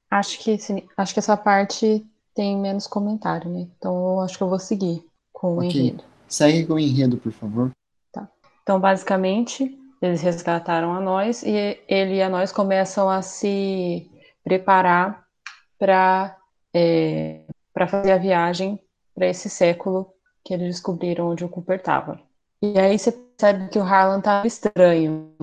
[0.10, 0.58] Acho que,
[0.98, 3.68] acho que essa parte tem menos comentário, né?
[3.78, 5.70] Então eu acho que eu vou seguir com o okay.
[5.70, 6.04] enredo.
[6.28, 7.72] Segue com o enredo, por favor.
[8.70, 14.08] Então, basicamente, eles resgataram a nós e ele e a nós começam a se
[14.44, 15.26] preparar
[15.80, 16.38] para
[16.72, 17.42] é,
[17.74, 18.80] para fazer a viagem
[19.16, 20.14] para esse século
[20.46, 22.20] que eles descobriram onde o Cooper estava.
[22.62, 25.34] E aí você percebe que o Harlan estava estranho.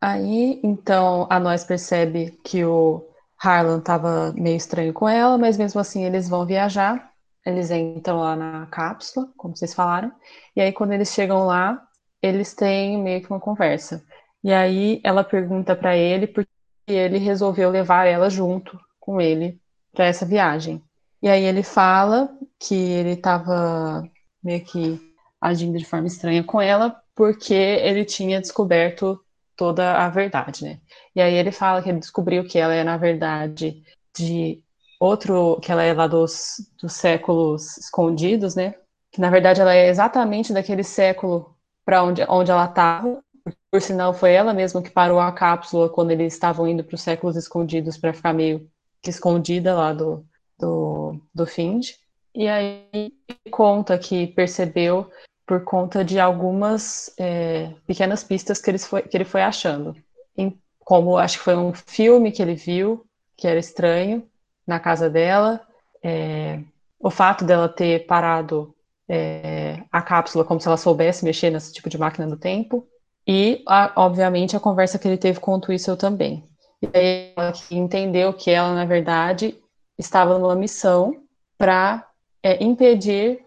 [0.00, 3.04] Aí, então, a nós percebe que o
[3.42, 7.10] Harlan estava meio estranho com ela, mas mesmo assim eles vão viajar.
[7.44, 10.12] Eles entram lá na cápsula, como vocês falaram.
[10.54, 11.82] E aí, quando eles chegam lá,
[12.22, 14.04] eles têm meio que uma conversa.
[14.44, 16.48] E aí ela pergunta para ele porque
[16.86, 19.60] ele resolveu levar ela junto com ele
[19.92, 20.82] para essa viagem.
[21.20, 24.02] E aí ele fala que ele estava
[24.42, 25.00] meio que
[25.40, 29.20] agindo de forma estranha com ela porque ele tinha descoberto
[29.62, 30.80] toda a verdade, né?
[31.14, 33.80] E aí ele fala que ele descobriu que ela é na verdade
[34.12, 34.60] de
[34.98, 38.74] outro, que ela é lá dos, dos séculos escondidos, né?
[39.12, 43.22] Que na verdade ela é exatamente daquele século para onde, onde ela estava.
[43.70, 47.00] Por sinal, foi ela mesma que parou a cápsula quando eles estavam indo para os
[47.02, 48.68] séculos escondidos para ficar meio
[49.00, 50.26] que escondida lá do,
[50.58, 51.86] do, do Find.
[52.34, 53.12] E aí
[53.48, 55.08] conta que percebeu
[55.46, 59.94] por conta de algumas é, pequenas pistas que ele, foi, que ele foi achando.
[60.36, 63.04] Em, como acho que foi um filme que ele viu,
[63.36, 64.26] que era estranho,
[64.66, 65.60] na casa dela.
[66.02, 66.60] É,
[66.98, 68.74] o fato dela ter parado
[69.08, 72.86] é, a cápsula como se ela soubesse mexer nesse tipo de máquina do tempo.
[73.26, 76.48] E, a, obviamente, a conversa que ele teve com o Twistle também.
[76.80, 79.56] E aí ela entendeu que ela, na verdade,
[79.98, 81.14] estava numa missão
[81.56, 82.08] para
[82.42, 83.44] é, impedir,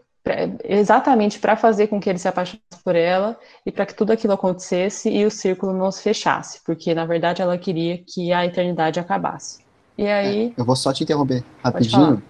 [0.63, 4.33] exatamente para fazer com que ele se apaixonasse por ela e para que tudo aquilo
[4.33, 8.99] acontecesse e o círculo não se fechasse, porque, na verdade, ela queria que a eternidade
[8.99, 9.59] acabasse.
[9.97, 10.53] E aí.
[10.57, 12.21] É, eu vou só te interromper rapidinho.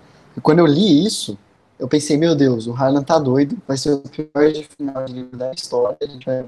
[0.42, 1.38] Quando eu li isso,
[1.80, 5.98] eu pensei, meu Deus, o Harlan tá doido, vai ser o pior final da história,
[6.02, 6.46] a gente vai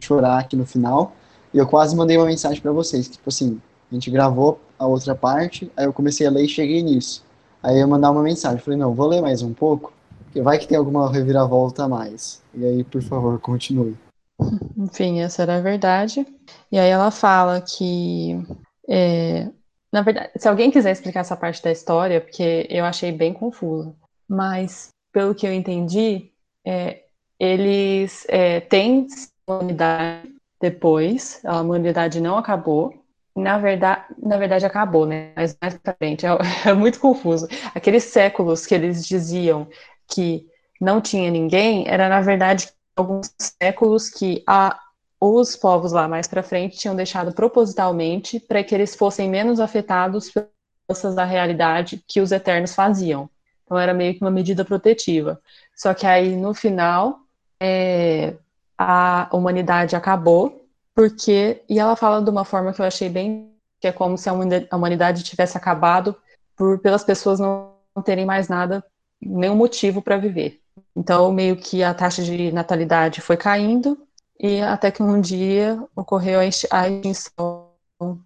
[0.00, 1.12] chorar aqui no final.
[1.52, 3.60] E eu quase mandei uma mensagem para vocês, que, tipo assim,
[3.90, 7.24] a gente gravou a outra parte, aí eu comecei a ler e cheguei nisso.
[7.62, 9.92] Aí eu mandar uma mensagem, falei, não, vou ler mais um pouco,
[10.40, 12.42] vai que tem alguma reviravolta a mais.
[12.54, 13.96] E aí, por favor, continue.
[14.76, 16.26] Enfim, essa era a verdade.
[16.70, 18.42] E aí ela fala que
[18.88, 19.48] é,
[19.92, 23.94] na verdade, se alguém quiser explicar essa parte da história, porque eu achei bem confusa
[24.28, 26.30] mas pelo que eu entendi,
[26.64, 27.04] é,
[27.38, 29.06] eles é, têm
[29.46, 32.94] humanidade depois, a humanidade não acabou.
[33.34, 35.32] Na verdade, na verdade acabou, né?
[35.36, 36.30] Mas mais pra frente, é,
[36.68, 37.46] é muito confuso.
[37.74, 39.68] Aqueles séculos que eles diziam
[40.08, 40.46] que
[40.80, 44.78] não tinha ninguém, era na verdade alguns séculos que a,
[45.20, 50.30] os povos lá mais para frente tinham deixado propositalmente para que eles fossem menos afetados
[50.30, 53.28] pelas da realidade que os eternos faziam.
[53.64, 55.40] Então era meio que uma medida protetiva.
[55.74, 57.18] Só que aí no final
[57.60, 58.34] é,
[58.78, 60.64] a humanidade acabou
[60.94, 64.28] porque e ela fala de uma forma que eu achei bem que é como se
[64.28, 64.32] a
[64.76, 66.16] humanidade tivesse acabado
[66.56, 68.82] por pelas pessoas não terem mais nada,
[69.20, 70.60] nenhum motivo para viver.
[70.94, 73.98] Então meio que a taxa de natalidade foi caindo
[74.38, 77.70] e até que um dia ocorreu a extinção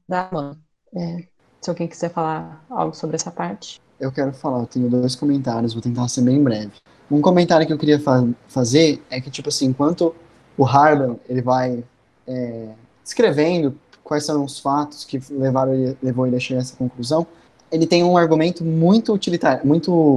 [0.09, 0.57] da mãe.
[0.97, 1.29] É,
[1.61, 5.75] se alguém quiser falar algo sobre essa parte eu quero falar, eu tenho dois comentários,
[5.75, 6.73] vou tentar ser bem breve.
[7.11, 10.15] Um comentário que eu queria fa fazer é que, tipo assim, enquanto
[10.57, 11.85] o Harlan, ele vai
[12.27, 12.69] é,
[13.05, 17.27] escrevendo quais são os fatos que levaram ele, levou ele a chegar a essa conclusão,
[17.71, 20.17] ele tem um argumento muito utilitário, muito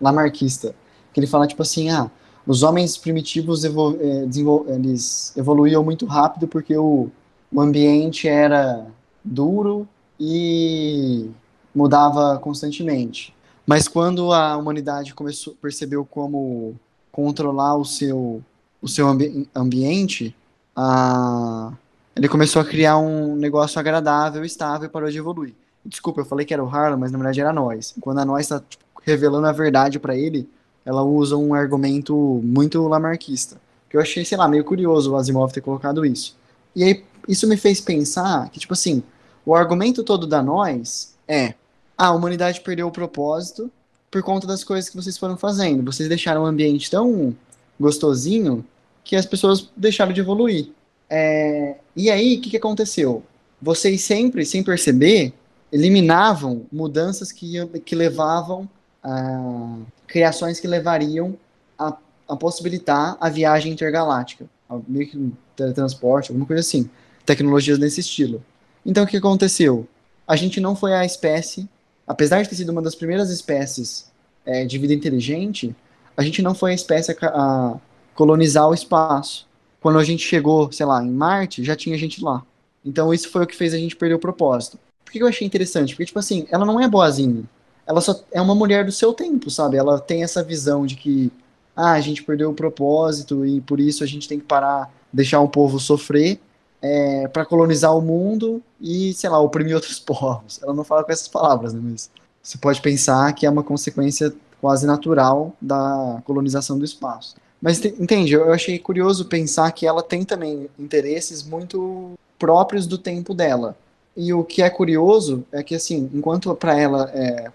[0.00, 0.74] lamarquista,
[1.12, 2.10] que ele fala, tipo assim, ah,
[2.46, 7.10] os homens primitivos evol é, eles evoluíam muito rápido porque o,
[7.52, 8.86] o ambiente era
[9.24, 11.28] duro e
[11.74, 13.34] mudava constantemente.
[13.66, 16.76] Mas quando a humanidade começou, percebeu como
[17.10, 18.42] controlar o seu,
[18.80, 20.34] o seu ambi ambiente,
[20.74, 21.72] a,
[22.14, 25.54] ele começou a criar um negócio agradável, estável e parou de evoluir.
[25.84, 27.94] Desculpa, eu falei que era o Harlan, mas na verdade era nós.
[28.00, 30.48] Quando a nós está tipo, revelando a verdade para ele,
[30.84, 33.56] ela usa um argumento muito lamarquista.
[33.88, 36.36] Que eu achei, sei lá, meio curioso o Asimov ter colocado isso.
[36.74, 39.02] E aí, isso me fez pensar que, tipo assim,
[39.44, 41.54] o argumento todo da nós é
[41.96, 43.70] a humanidade perdeu o propósito
[44.10, 45.84] por conta das coisas que vocês foram fazendo.
[45.90, 47.34] Vocês deixaram um ambiente tão
[47.78, 48.64] gostosinho
[49.04, 50.70] que as pessoas deixaram de evoluir.
[51.08, 53.22] É, e aí, o que, que aconteceu?
[53.62, 55.32] Vocês sempre, sem perceber,
[55.70, 58.68] eliminavam mudanças que, que levavam
[59.06, 61.36] a criações que levariam
[61.78, 61.96] a,
[62.28, 64.46] a possibilitar a viagem intergaláctica,
[64.88, 66.90] meio que teletransporte, alguma coisa assim,
[67.24, 68.42] tecnologias desse estilo.
[68.84, 69.86] Então, o que aconteceu?
[70.26, 71.68] A gente não foi a espécie
[72.06, 74.10] apesar de ter sido uma das primeiras espécies
[74.44, 75.74] é, de vida inteligente,
[76.16, 77.76] a gente não foi a espécie a, a,
[78.14, 79.46] colonizar o espaço.
[79.80, 82.44] Quando a gente chegou, sei lá, em Marte, já tinha gente lá.
[82.84, 84.78] Então isso foi o que fez a gente perder o propósito.
[85.04, 85.94] Por que eu achei interessante?
[85.94, 87.44] Porque, tipo assim, ela não é boazinha.
[87.86, 89.76] Ela só é uma mulher do seu tempo, sabe?
[89.76, 91.30] Ela tem essa visão de que,
[91.74, 95.40] ah, a gente perdeu o propósito e por isso a gente tem que parar, deixar
[95.40, 96.40] o povo sofrer.
[96.82, 100.60] é, para colonizar o mundo e, sei lá, oprimir outros povos.
[100.62, 101.80] Ela não fala com essas palavras, né?
[101.82, 102.10] Mas
[102.42, 107.36] você pode pensar que é uma consequência quase natural da colonização do espaço.
[107.60, 113.34] Mas entende, eu achei curioso pensar que ela tem também interesses muito próprios do tempo
[113.34, 113.76] dela.
[114.16, 117.50] E o que é curioso é que, assim, enquanto para ela, é,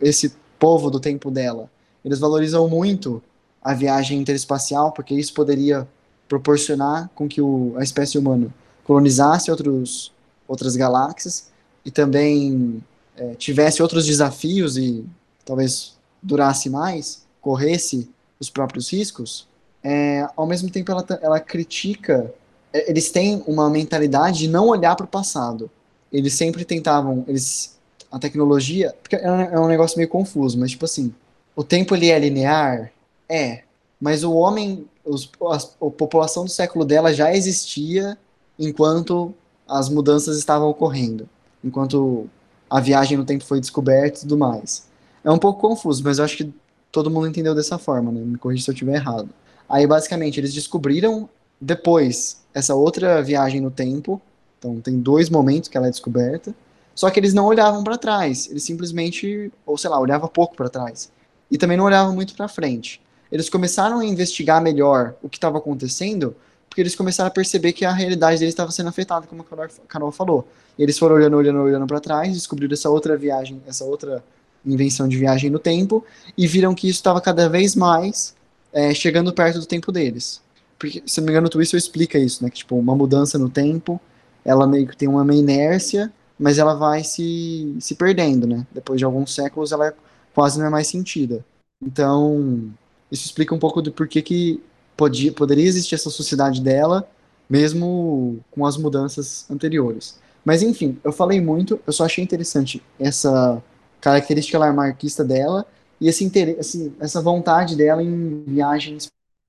[0.00, 1.68] esse povo do tempo dela,
[2.04, 3.22] eles valorizam muito
[3.62, 5.88] a viagem interespacial, porque isso poderia
[6.28, 8.48] proporcionar com que o, a espécie humana
[8.84, 10.12] colonizasse outros,
[10.46, 11.50] outras galáxias
[11.84, 12.82] e também
[13.16, 15.04] é, tivesse outros desafios e
[15.44, 18.08] talvez durasse mais, corresse
[18.38, 19.46] os próprios riscos,
[19.82, 22.32] é, ao mesmo tempo ela, ela critica,
[22.72, 25.70] é, eles têm uma mentalidade de não olhar para o passado.
[26.14, 27.78] Eles sempre tentavam, eles,
[28.10, 31.12] a tecnologia, porque é, é um negócio meio confuso, mas tipo assim,
[31.56, 32.92] o tempo ele é linear?
[33.28, 33.64] É,
[34.00, 38.16] mas o homem, os, a, a população do século dela já existia
[38.58, 39.34] enquanto
[39.66, 41.28] as mudanças estavam ocorrendo,
[41.62, 42.28] enquanto
[42.70, 44.86] a viagem no tempo foi descoberta e tudo mais.
[45.24, 46.54] É um pouco confuso, mas eu acho que
[46.92, 48.20] todo mundo entendeu dessa forma, né?
[48.20, 49.28] Me corrija se eu estiver errado.
[49.68, 51.28] Aí, basicamente, eles descobriram
[51.60, 54.20] depois essa outra viagem no tempo.
[54.64, 56.54] Então, tem dois momentos que ela é descoberta.
[56.94, 58.48] Só que eles não olhavam para trás.
[58.48, 61.10] Eles simplesmente, ou sei lá, olhavam pouco para trás.
[61.50, 63.00] E também não olhavam muito para frente.
[63.30, 66.34] Eles começaram a investigar melhor o que estava acontecendo
[66.74, 70.10] porque eles começaram a perceber que a realidade deles estava sendo afetada, como a Carol
[70.10, 70.48] falou.
[70.76, 74.24] E eles foram olhando, olhando, olhando para trás, descobriram essa outra viagem, essa outra
[74.66, 76.04] invenção de viagem no tempo,
[76.36, 78.34] e viram que isso estava cada vez mais
[78.72, 80.42] é, chegando perto do tempo deles.
[80.76, 82.50] Porque, se não me engano, o Twister explica isso, né?
[82.50, 84.00] Que, tipo, uma mudança no tempo,
[84.44, 88.66] ela meio que tem uma inércia, mas ela vai se, se perdendo, né?
[88.72, 89.94] Depois de alguns séculos, ela
[90.34, 91.44] quase não é mais sentida.
[91.82, 92.70] Então,
[93.10, 94.62] isso explica um pouco do porquê que
[94.96, 97.08] podia, poderia existir essa sociedade dela,
[97.48, 100.18] mesmo com as mudanças anteriores.
[100.44, 103.62] Mas enfim, eu falei muito, eu só achei interessante essa
[104.00, 105.66] característica lamarquista dela
[106.00, 108.98] e esse interesse, assim, essa vontade dela em viagem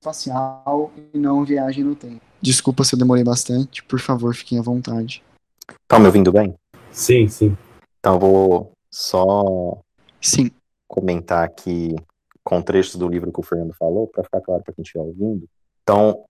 [0.00, 2.25] espacial e não viagem no tempo.
[2.46, 5.20] Desculpa se eu demorei bastante, por favor, fiquem à vontade.
[5.88, 6.54] Tá me ouvindo bem?
[6.92, 7.56] Sim, sim.
[7.98, 9.82] Então vou só
[10.20, 10.52] sim.
[10.86, 11.96] comentar aqui
[12.44, 15.48] com trechos do livro que o Fernando falou, para ficar claro para quem estiver ouvindo.
[15.82, 16.22] Então,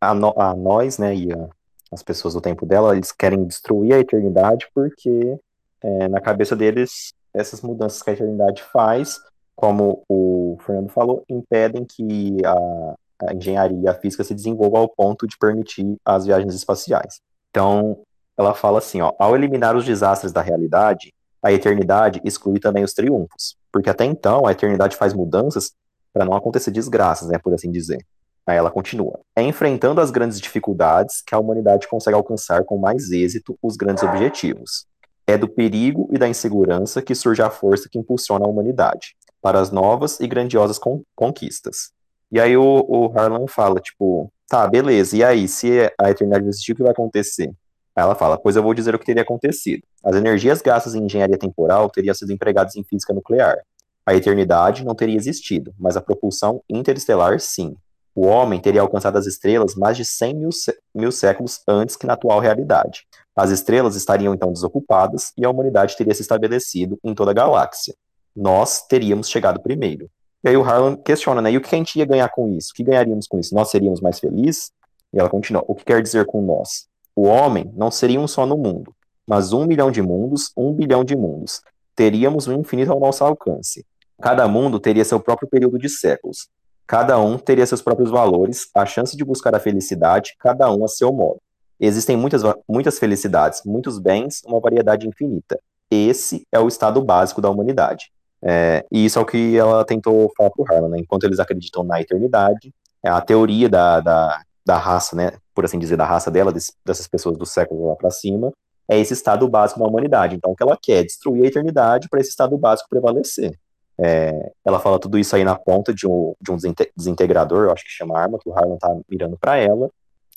[0.00, 1.48] a, no, a nós, né, e a,
[1.92, 5.38] as pessoas do tempo dela, eles querem destruir a eternidade porque
[5.80, 9.20] é, na cabeça deles essas mudanças que a eternidade faz,
[9.54, 15.26] como o Fernando falou, impedem que a, a engenharia a física se desenvolvam ao ponto
[15.26, 17.20] de permitir as viagens espaciais.
[17.50, 17.98] Então,
[18.36, 21.12] ela fala assim, ó, ao eliminar os desastres da realidade,
[21.42, 25.72] a eternidade exclui também os triunfos, porque até então a eternidade faz mudanças
[26.12, 28.04] para não acontecer desgraças, né, por assim dizer.
[28.46, 33.10] Aí ela continua: é enfrentando as grandes dificuldades que a humanidade consegue alcançar com mais
[33.10, 34.86] êxito os grandes objetivos.
[35.26, 39.58] É do perigo e da insegurança que surge a força que impulsiona a humanidade para
[39.58, 41.92] as novas e grandiosas con conquistas.
[42.34, 46.72] E aí o, o Harlan fala, tipo, tá, beleza, e aí, se a eternidade existir,
[46.72, 47.46] o que vai acontecer?
[47.94, 49.84] Aí ela fala, pois eu vou dizer o que teria acontecido.
[50.02, 53.58] As energias gastas em engenharia temporal teriam sido empregadas em física nuclear.
[54.04, 57.76] A eternidade não teria existido, mas a propulsão interestelar sim.
[58.16, 60.50] O homem teria alcançado as estrelas mais de 100 mil,
[60.92, 63.06] mil séculos antes que na atual realidade.
[63.36, 67.94] As estrelas estariam então desocupadas e a humanidade teria se estabelecido em toda a galáxia.
[68.34, 70.10] Nós teríamos chegado primeiro.
[70.44, 71.50] E aí o Harlan questiona, né?
[71.50, 72.70] E o que a gente ia ganhar com isso?
[72.72, 73.54] O que ganharíamos com isso?
[73.54, 74.70] Nós seríamos mais felizes?
[75.10, 76.86] E ela continua: o que quer dizer com nós?
[77.16, 78.94] O homem não seria um só no mundo,
[79.26, 81.62] mas um milhão de mundos, um bilhão de mundos.
[81.96, 83.86] Teríamos um infinito ao nosso alcance.
[84.20, 86.48] Cada mundo teria seu próprio período de séculos.
[86.86, 90.88] Cada um teria seus próprios valores, a chance de buscar a felicidade, cada um a
[90.88, 91.40] seu modo.
[91.80, 95.58] Existem muitas, muitas felicidades, muitos bens, uma variedade infinita.
[95.90, 98.12] Esse é o estado básico da humanidade.
[98.44, 100.98] É, e isso é o que ela tentou falar para o Harlan, né?
[100.98, 102.72] Enquanto eles acreditam na eternidade,
[103.02, 106.52] é a teoria da, da, da raça, né, por assim dizer, da raça dela,
[106.84, 108.52] dessas pessoas do século lá para cima,
[108.88, 110.34] é esse estado básico da humanidade.
[110.34, 113.58] Então, o que ela quer é destruir a eternidade para esse estado básico prevalecer.
[113.98, 116.56] É, ela fala tudo isso aí na ponta de um, de um
[116.96, 119.88] desintegrador, eu acho que chama arma, que o Harlan tá mirando para ela.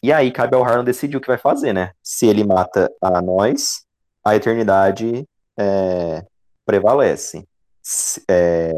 [0.03, 1.91] E aí cabe ao Harlan decidir o que vai fazer, né?
[2.03, 3.83] Se ele mata a nós,
[4.23, 5.25] a eternidade
[5.57, 6.23] é,
[6.65, 7.45] prevalece.
[8.29, 8.71] É,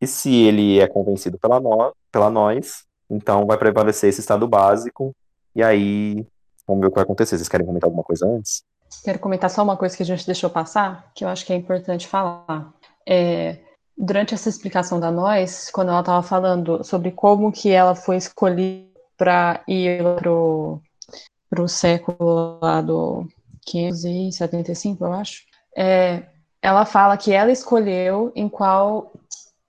[0.00, 5.14] e se ele é convencido pela, no, pela nós, então vai prevalecer esse estado básico,
[5.54, 6.26] e aí
[6.66, 7.36] vamos ver o que vai acontecer.
[7.36, 8.62] Vocês querem comentar alguma coisa antes?
[9.04, 11.56] Quero comentar só uma coisa que a gente deixou passar, que eu acho que é
[11.56, 12.72] importante falar.
[13.06, 13.58] É,
[13.96, 18.90] durante essa explicação da nós, quando ela estava falando sobre como que ela foi escolhida
[19.16, 20.02] para ir
[21.48, 23.26] para o século lá do
[23.66, 25.42] 575, eu acho,
[25.76, 26.24] é,
[26.62, 29.12] ela fala que ela escolheu em qual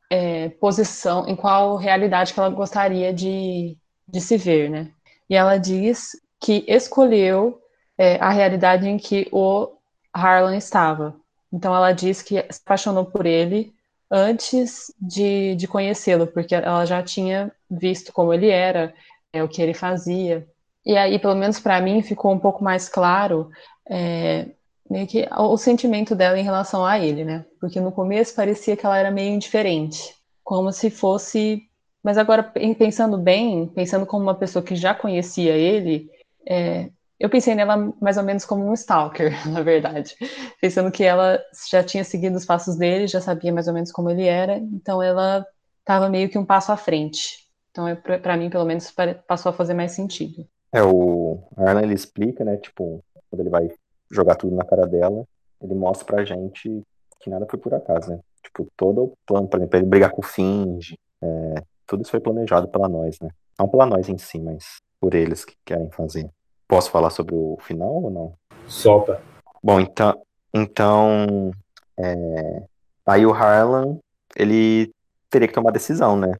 [0.10, 3.76] é, posição, em qual realidade que ela gostaria de,
[4.08, 4.92] de se ver, né?
[5.28, 7.60] E ela diz que escolheu
[7.98, 9.72] é, a realidade em que o
[10.14, 11.16] Harlan estava.
[11.52, 13.74] Então ela diz que se apaixonou por ele
[14.12, 18.94] antes de, de conhecê-lo, porque ela já tinha visto como ele era,
[19.32, 20.48] é, o que ele fazia.
[20.86, 23.50] E aí, pelo menos para mim, ficou um pouco mais claro
[23.90, 24.50] é,
[24.90, 27.46] meio que o sentimento dela em relação a ele, né?
[27.60, 31.64] Porque no começo parecia que ela era meio indiferente, como se fosse.
[32.04, 32.44] Mas agora,
[32.78, 36.10] pensando bem, pensando como uma pessoa que já conhecia ele,
[36.48, 40.16] é, eu pensei nela mais ou menos como um stalker, na verdade.
[40.60, 44.10] Pensando que ela já tinha seguido os passos dele, já sabia mais ou menos como
[44.10, 45.46] ele era, então ela
[45.80, 47.44] estava meio que um passo à frente.
[47.72, 48.94] Então, é, para mim, pelo menos,
[49.28, 50.46] passou a fazer mais sentido.
[50.72, 53.70] É, o Arna, ele explica, né, tipo, quando ele vai
[54.14, 55.26] jogar tudo na cara dela,
[55.62, 56.84] ele mostra pra gente
[57.20, 58.20] que nada foi por acaso, né?
[58.44, 62.20] Tipo, todo o plano, por exemplo, ele brigar com o Finge, é, tudo isso foi
[62.20, 63.30] planejado pela nós, né?
[63.58, 66.30] Não pela nós em si, mas por eles que querem fazer.
[66.68, 68.34] Posso falar sobre o final ou não?
[68.68, 69.22] Solta.
[69.64, 70.22] Bom, então,
[70.54, 71.52] então
[71.98, 72.64] é,
[73.06, 73.98] aí o Harlan,
[74.36, 74.92] ele
[75.30, 76.34] teria que tomar decisão, né?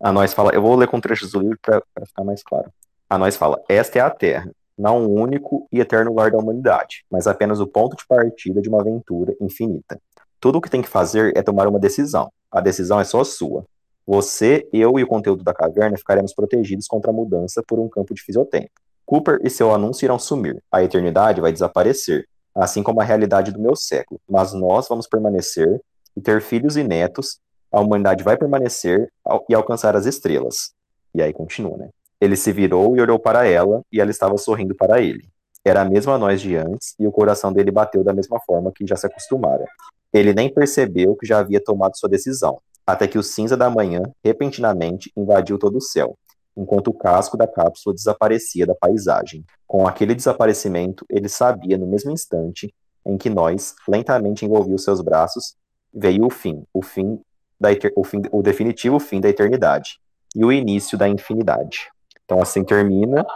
[0.00, 2.72] A nós fala, eu vou ler com trechos do livro para ficar mais claro.
[3.10, 7.04] A nós fala, esta é a Terra, não o único e eterno lar da humanidade,
[7.10, 10.00] mas apenas o ponto de partida de uma aventura infinita.
[10.40, 12.30] Tudo o que tem que fazer é tomar uma decisão.
[12.50, 13.64] A decisão é só sua.
[14.06, 18.14] Você, eu e o conteúdo da caverna ficaremos protegidos contra a mudança por um campo
[18.14, 18.70] de fisiotempo.
[19.04, 20.62] Cooper e seu anúncio irão sumir.
[20.70, 24.20] A eternidade vai desaparecer, assim como a realidade do meu século.
[24.28, 25.80] Mas nós vamos permanecer
[26.16, 27.40] e ter filhos e netos.
[27.70, 29.10] A humanidade vai permanecer
[29.48, 30.72] e alcançar as estrelas.
[31.14, 31.88] E aí continua, né?
[32.20, 35.28] Ele se virou e olhou para ela, e ela estava sorrindo para ele.
[35.64, 38.86] Era a mesma nós de antes, e o coração dele bateu da mesma forma que
[38.86, 39.64] já se acostumara.
[40.12, 44.02] Ele nem percebeu que já havia tomado sua decisão, até que o cinza da manhã,
[44.24, 46.16] repentinamente, invadiu todo o céu
[46.58, 49.44] enquanto o casco da cápsula desaparecia da paisagem.
[49.66, 52.74] Com aquele desaparecimento, ele sabia no mesmo instante
[53.06, 55.54] em que nós lentamente envolviu seus braços,
[55.94, 57.20] veio o fim, o fim
[57.60, 60.00] da o, fim, o definitivo fim da eternidade
[60.34, 61.90] e o início da infinidade.
[62.28, 63.26] Então assim termina.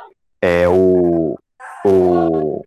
[0.40, 1.38] É o
[1.84, 2.62] o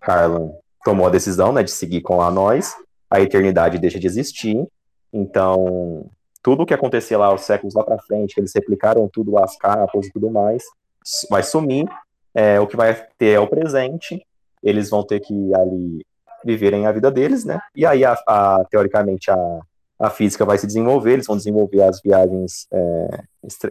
[0.00, 0.50] Harlan
[0.82, 2.74] tomou a decisão, né, de seguir com a nós.
[3.10, 4.66] A eternidade deixa de existir.
[5.12, 6.08] Então
[6.42, 9.56] tudo o que acontecia lá os séculos lá para frente, que eles replicaram tudo as
[9.58, 10.62] capas e tudo mais,
[11.28, 11.86] vai sumir.
[12.34, 14.24] É, o que vai ter é o presente.
[14.62, 16.06] Eles vão ter que ali
[16.44, 17.60] viverem a vida deles, né?
[17.74, 19.60] E aí, a, a, teoricamente, a,
[19.98, 23.22] a física vai se desenvolver, eles vão desenvolver as viagens é,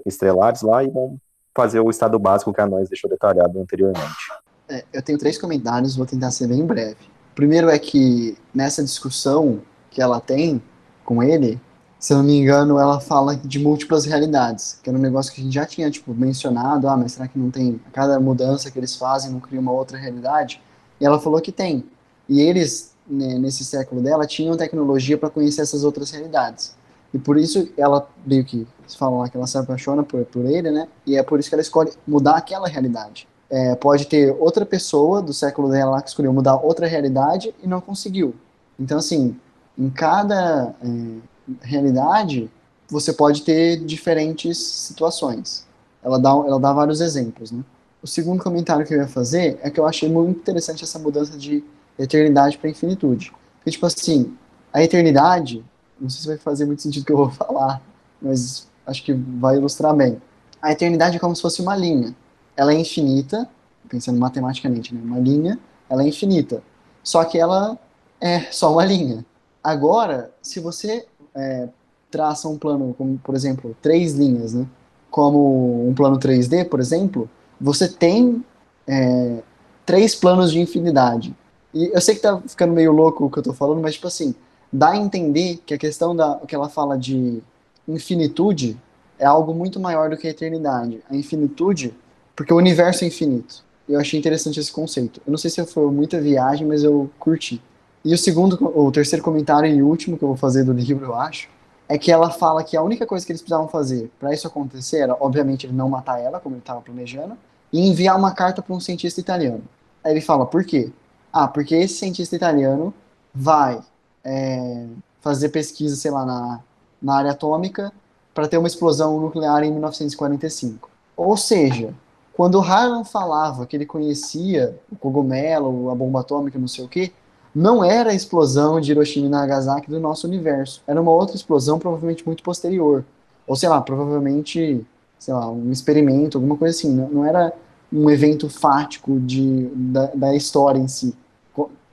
[0.05, 1.17] estrelares lá e vão
[1.55, 4.33] fazer o estado básico que a nós deixou detalhado anteriormente.
[4.67, 6.97] É, eu tenho três comentários, vou tentar ser bem breve.
[7.33, 10.61] Primeiro é que nessa discussão que ela tem
[11.03, 11.59] com ele,
[11.99, 15.39] se eu não me engano, ela fala de múltiplas realidades, que era um negócio que
[15.39, 18.69] a gente já tinha, tipo, mencionado, ah, mas será que não tem, a cada mudança
[18.69, 20.61] que eles fazem não cria uma outra realidade?
[20.99, 21.85] E ela falou que tem.
[22.27, 26.75] E eles, né, nesse século dela, tinham tecnologia para conhecer essas outras realidades.
[27.15, 30.69] E por isso ela, meio que, fala lá que ela se apaixona por, por ele,
[30.69, 33.27] né, e é por isso que ela escolhe mudar aquela realidade.
[33.49, 37.67] É, pode ter outra pessoa do século dela lá que escolheu mudar outra realidade e
[37.67, 38.35] não conseguiu.
[38.79, 39.35] Então, assim,
[39.77, 40.75] em cada...
[40.83, 42.49] É, realidade,
[42.89, 45.65] você pode ter diferentes situações.
[46.03, 47.63] Ela dá, ela dá vários exemplos, né?
[48.01, 51.37] O segundo comentário que eu ia fazer é que eu achei muito interessante essa mudança
[51.37, 51.63] de
[51.97, 53.33] eternidade para infinitude.
[53.57, 54.35] Porque, tipo assim,
[54.71, 55.65] a eternidade,
[55.99, 57.81] não sei se vai fazer muito sentido o que eu vou falar,
[58.21, 60.21] mas acho que vai ilustrar bem.
[60.61, 62.15] A eternidade é como se fosse uma linha.
[62.55, 63.49] Ela é infinita,
[63.89, 65.01] pensando matematicamente, né?
[65.03, 66.63] Uma linha, ela é infinita.
[67.03, 67.77] Só que ela
[68.19, 69.25] é só uma linha.
[69.63, 71.69] Agora, se você é,
[72.09, 74.67] traça um plano, como por exemplo, três linhas, né?
[75.15, 77.29] como um plano 3D, por exemplo,
[77.59, 78.43] você tem
[78.85, 79.41] é,
[79.85, 81.33] três planos de infinidade.
[81.73, 84.07] E eu sei que tá ficando meio louco o que eu tô falando, mas tipo
[84.07, 84.35] assim,
[84.75, 87.41] dá a entender que a questão da que ela fala de
[87.87, 88.77] infinitude
[89.17, 91.01] é algo muito maior do que a eternidade.
[91.09, 91.93] A infinitude,
[92.35, 93.63] porque o universo é infinito.
[93.87, 95.21] Eu achei interessante esse conceito.
[95.25, 97.61] Eu não sei se foi muita viagem, mas eu curti.
[98.03, 101.15] E o segundo, o terceiro comentário e último que eu vou fazer do livro, eu
[101.15, 101.47] acho,
[101.87, 104.99] é que ela fala que a única coisa que eles precisavam fazer para isso acontecer
[104.99, 107.37] era, obviamente, ele não matar ela, como ele estava planejando,
[107.71, 109.63] e enviar uma carta para um cientista italiano.
[110.03, 110.91] Aí ele fala, por quê?
[111.31, 112.93] Ah, porque esse cientista italiano
[113.33, 113.79] vai
[114.25, 114.87] é,
[115.21, 116.59] fazer pesquisa, sei lá, na,
[117.01, 117.91] na área atômica
[118.33, 120.89] para ter uma explosão nuclear em 1945.
[121.15, 121.93] Ou seja,
[122.33, 127.13] quando Harlan falava que ele conhecia o cogumelo, a bomba atômica, não sei o quê,
[127.53, 130.83] não era a explosão de Hiroshima e Nagasaki do nosso universo.
[130.85, 133.05] Era uma outra explosão, provavelmente muito posterior.
[133.47, 134.85] Ou sei lá, provavelmente,
[135.17, 136.93] sei lá, um experimento, alguma coisa assim.
[136.93, 137.53] Não, não era
[137.93, 141.15] um evento fático de, da, da história em si.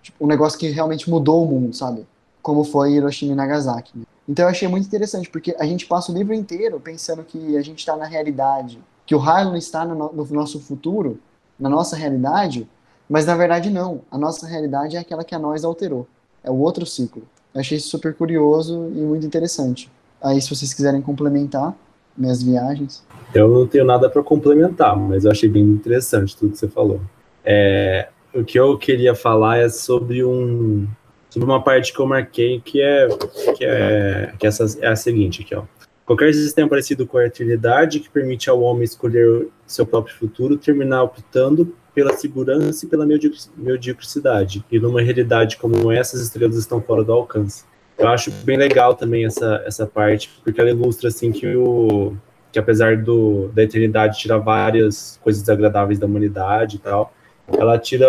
[0.02, 2.04] Tipo, um negócio que realmente mudou o mundo, sabe?
[2.42, 4.02] Como foi Hiroshima e Nagasaki.
[4.28, 7.62] Então eu achei muito interessante, porque a gente passa o livro inteiro pensando que a
[7.62, 11.18] gente está na realidade, que o Harlan está no, no nosso futuro,
[11.58, 12.68] na nossa realidade,
[13.08, 14.02] mas na verdade não.
[14.10, 16.06] A nossa realidade é aquela que a nós alterou.
[16.42, 17.22] É o outro ciclo.
[17.54, 19.90] Eu achei isso super curioso e muito interessante.
[20.20, 21.74] Aí, se vocês quiserem complementar
[22.16, 23.04] minhas viagens.
[23.34, 27.00] Eu não tenho nada para complementar, mas eu achei bem interessante tudo que você falou.
[27.44, 30.86] É, o que eu queria falar é sobre um
[31.32, 33.08] sobre uma parte que eu marquei que é
[33.56, 35.62] que é que essa é a seguinte aqui, ó.
[36.04, 41.04] Qualquer sistema parecido com a eternidade que permite ao homem escolher seu próprio futuro terminar
[41.04, 44.62] optando pela segurança e pela mediocridade.
[44.70, 47.64] E numa realidade como essa, as estrelas estão fora do alcance.
[47.96, 52.14] Eu acho bem legal também essa, essa parte, porque ela ilustra assim que o
[52.50, 57.14] que apesar do, da eternidade tirar várias coisas desagradáveis da humanidade e tal,
[57.48, 58.06] ela tira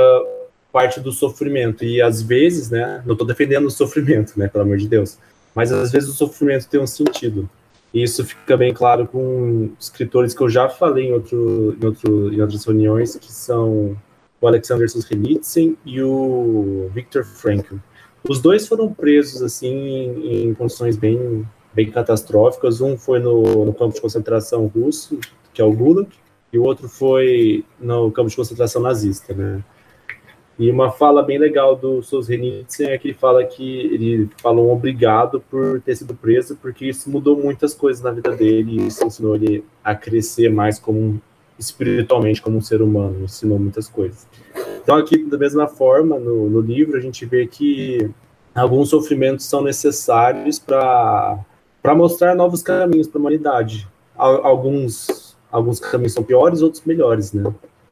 [0.74, 4.78] parte do sofrimento e às vezes, né, não estou defendendo o sofrimento, né, pelo amor
[4.78, 5.20] de Deus,
[5.54, 7.48] mas às vezes o sofrimento tem um sentido.
[7.94, 12.34] E isso fica bem claro com escritores que eu já falei em, outro, em, outro,
[12.34, 13.96] em outras reuniões, que são
[14.42, 17.76] o Alexander Solzhenitsyn e o Viktor Frankl.
[18.28, 22.82] Os dois foram presos assim em, em condições bem, bem catastróficas.
[22.82, 25.20] Um foi no, no, campo de concentração russo,
[25.54, 26.10] que é o Gulag,
[26.52, 29.64] e o outro foi no campo de concentração nazista, né?
[30.58, 34.74] E uma fala bem legal do Solzhenitsyn é que ele fala que ele falou um
[34.74, 39.04] obrigado por ter sido preso, porque isso mudou muitas coisas na vida dele e isso
[39.04, 41.20] ensinou ele a crescer mais como
[41.58, 44.28] espiritualmente como um ser humano, ensinou muitas coisas.
[44.82, 48.10] Então aqui da mesma forma no, no livro a gente vê que
[48.54, 51.46] alguns sofrimentos são necessários para
[51.96, 53.88] mostrar novos caminhos para a humanidade.
[54.16, 57.44] Alguns alguns caminhos são piores, outros melhores, né?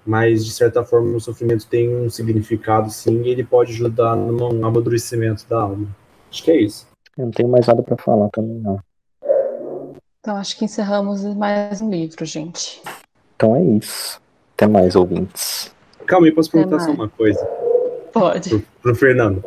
[0.05, 4.65] Mas de certa forma o sofrimento tem um significado sim e ele pode ajudar no
[4.65, 5.87] amadurecimento da alma.
[6.29, 6.87] Acho que é isso.
[7.17, 8.79] Eu não tenho mais nada para falar também não.
[10.19, 12.81] Então acho que encerramos mais um livro, gente.
[13.35, 14.21] Então é isso.
[14.55, 15.73] Até mais ouvintes.
[16.05, 17.43] Calma aí, posso perguntar só uma coisa?
[18.13, 18.49] Pode.
[18.49, 19.43] Pro, pro Fernando.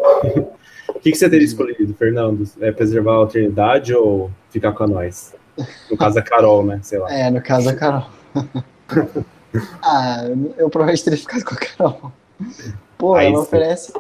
[0.88, 2.44] o que, que você teria escolhido, Fernando?
[2.60, 5.34] É preservar a alternidade ou ficar com a nós?
[5.90, 6.80] No caso a Carol, né?
[6.82, 7.12] Sei lá.
[7.12, 8.06] É, no caso a Carol.
[9.82, 10.24] Ah,
[10.56, 12.12] eu provavelmente teria ficado com a Carol.
[12.98, 13.92] Pô, ela oferece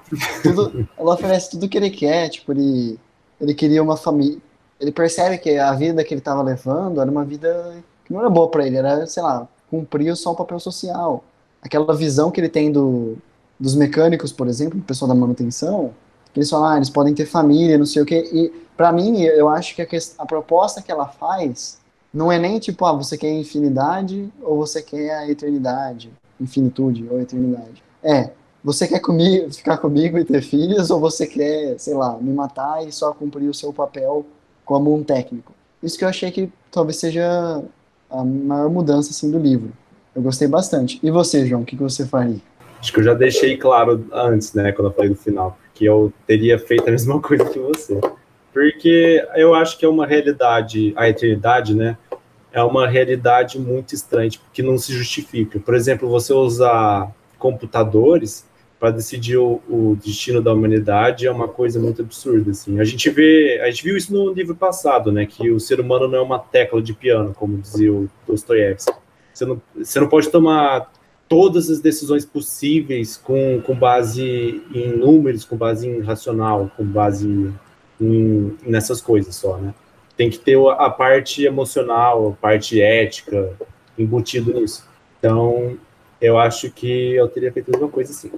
[0.42, 2.98] tudo, ela oferece tudo que ele quer, tipo, ele,
[3.40, 4.38] ele queria uma família.
[4.80, 7.74] Ele percebe que a vida que ele estava levando era uma vida
[8.04, 11.24] que não era boa para ele, era, sei lá, cumprir só um papel social.
[11.62, 13.16] Aquela visão que ele tem do,
[13.58, 15.94] dos mecânicos, por exemplo, do pessoal da manutenção,
[16.32, 18.28] que eles falam, ah, eles podem ter família, não sei o quê.
[18.32, 19.86] E para mim, eu acho que a,
[20.18, 21.78] a proposta que ela faz
[22.14, 27.20] não é nem tipo, ah, você quer infinidade ou você quer a eternidade, infinitude ou
[27.20, 27.82] eternidade.
[28.02, 28.30] É,
[28.62, 32.86] você quer comigo, ficar comigo e ter filhos ou você quer, sei lá, me matar
[32.86, 34.24] e só cumprir o seu papel
[34.64, 35.52] como um técnico.
[35.82, 37.62] Isso que eu achei que talvez seja
[38.08, 39.72] a maior mudança assim do livro.
[40.14, 41.00] Eu gostei bastante.
[41.02, 42.38] E você, João, o que, que você faria?
[42.78, 46.12] Acho que eu já deixei claro antes, né, quando eu falei do final, que eu
[46.26, 48.00] teria feito a mesma coisa que você.
[48.52, 51.98] Porque eu acho que é uma realidade, a eternidade, né?
[52.54, 55.58] É uma realidade muito estranha, que não se justifica.
[55.58, 58.46] Por exemplo, você usar computadores
[58.78, 62.78] para decidir o, o, destino da humanidade é uma coisa muito absurda, assim.
[62.78, 65.26] A gente vê, a gente viu isso no livro passado, né?
[65.26, 68.92] Que o ser humano não é uma tecla de piano, como dizia o Dostoiévski.
[69.32, 70.92] Você não, você não pode tomar
[71.28, 77.52] todas as decisões possíveis com, com base em números, com base em racional, com base
[78.00, 79.74] em, nessas coisas só, né?
[80.16, 83.52] Tem que ter a parte emocional, a parte ética
[83.98, 84.88] embutido nisso.
[85.18, 85.76] Então,
[86.20, 88.30] eu acho que eu teria feito a mesma coisa assim.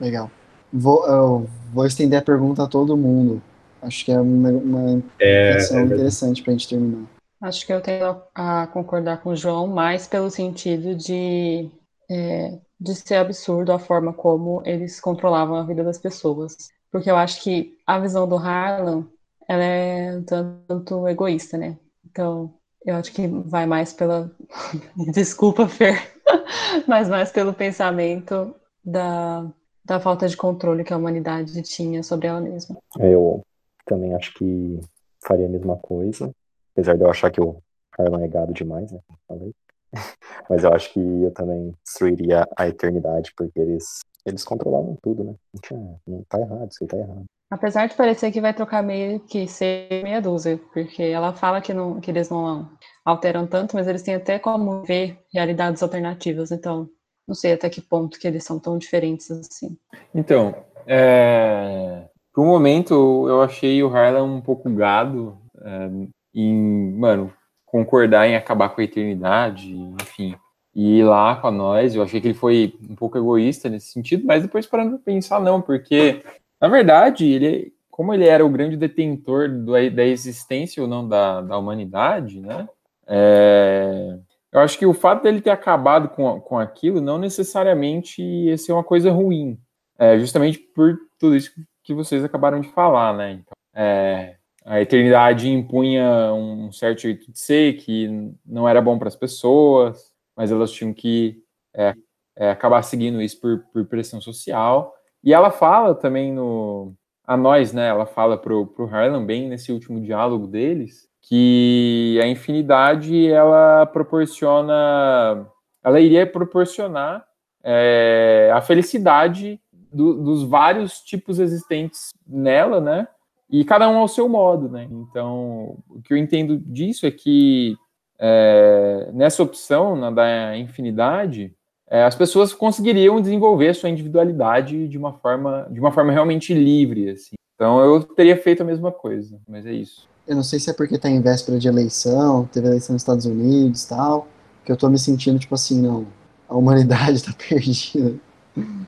[0.00, 0.30] Legal.
[0.72, 3.42] Vou, eu vou estender a pergunta a todo mundo.
[3.80, 7.04] Acho que é uma, uma é, é interessante para a gente terminar.
[7.40, 11.68] Acho que eu tenho a concordar com o João mais pelo sentido de,
[12.10, 16.56] é, de ser absurdo a forma como eles controlavam a vida das pessoas
[16.92, 19.06] porque eu acho que a visão do Harlan
[19.52, 21.78] ela é um tanto egoísta, né?
[22.06, 22.54] Então,
[22.86, 24.34] eu acho que vai mais pela.
[25.12, 25.94] Desculpa, Fer,
[26.88, 29.46] mas mais pelo pensamento da,
[29.84, 32.78] da falta de controle que a humanidade tinha sobre ela mesma.
[32.98, 33.42] Eu
[33.84, 34.80] também acho que
[35.22, 36.32] faria a mesma coisa,
[36.72, 37.62] apesar de eu achar que o
[37.98, 39.00] Harlan é gado demais, né?
[39.28, 39.52] Falei.
[40.48, 45.34] Mas eu acho que eu também destruiria a eternidade, porque eles, eles controlavam tudo, né?
[45.52, 47.26] Não, tinha, não tá errado, isso aí tá errado.
[47.52, 51.74] Apesar de parecer que vai trocar meio que ser meia dúzia, porque ela fala que,
[51.74, 52.66] não, que eles não
[53.04, 56.88] alteram tanto, mas eles têm até como ver realidades alternativas, então
[57.28, 59.76] não sei até que ponto que eles são tão diferentes assim.
[60.14, 60.54] Então,
[60.86, 62.06] é...
[62.32, 65.90] por um momento eu achei o Harlan um pouco gado é,
[66.34, 67.30] em, mano,
[67.66, 70.34] concordar em acabar com a eternidade, enfim,
[70.74, 71.94] e ir lá com a nós.
[71.94, 75.38] Eu achei que ele foi um pouco egoísta nesse sentido, mas depois parando para pensar,
[75.38, 76.22] não, porque
[76.62, 81.40] na verdade, ele, como ele era o grande detentor do, da existência ou não da,
[81.40, 82.68] da humanidade, né?
[83.04, 84.16] É,
[84.52, 88.70] eu acho que o fato dele ter acabado com, com aquilo não necessariamente ia ser
[88.70, 89.58] uma coisa ruim,
[89.98, 91.50] é, justamente por tudo isso
[91.82, 93.32] que vocês acabaram de falar, né?
[93.32, 99.08] Então, é, a eternidade impunha um certo jeito de ser que não era bom para
[99.08, 101.42] as pessoas, mas elas tinham que
[101.74, 101.92] é,
[102.36, 104.94] é, acabar seguindo isso por, por pressão social.
[105.22, 106.94] E ela fala também no.
[107.24, 107.88] A nós, né?
[107.88, 115.46] Ela fala pro, pro Harlan bem nesse último diálogo deles que a infinidade ela proporciona.
[115.84, 117.24] Ela iria proporcionar
[117.62, 119.60] é, a felicidade
[119.92, 123.06] do, dos vários tipos existentes nela, né?
[123.48, 124.88] E cada um ao seu modo, né?
[124.90, 127.76] Então, o que eu entendo disso é que
[128.18, 131.54] é, nessa opção na, da infinidade,
[131.92, 137.10] é, as pessoas conseguiriam desenvolver sua individualidade de uma forma, de uma forma realmente livre,
[137.10, 137.34] assim.
[137.54, 140.08] Então eu teria feito a mesma coisa, mas é isso.
[140.26, 143.26] Eu não sei se é porque tá em véspera de eleição, teve eleição nos Estados
[143.26, 144.26] Unidos tal,
[144.64, 146.06] que eu tô me sentindo tipo assim, não,
[146.48, 148.14] a humanidade tá perdida.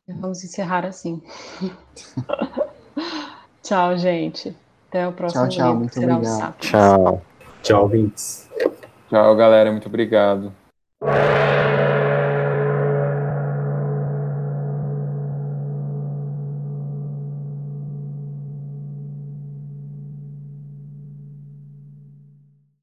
[0.09, 1.23] Vamos encerrar assim.
[3.63, 4.57] tchau, gente.
[4.89, 6.57] Até o próximo Tchau, tchau, muito obrigado.
[6.59, 7.23] Tchau.
[7.63, 8.49] Tchau, Vintes.
[9.11, 10.51] Tchau, galera, muito obrigado.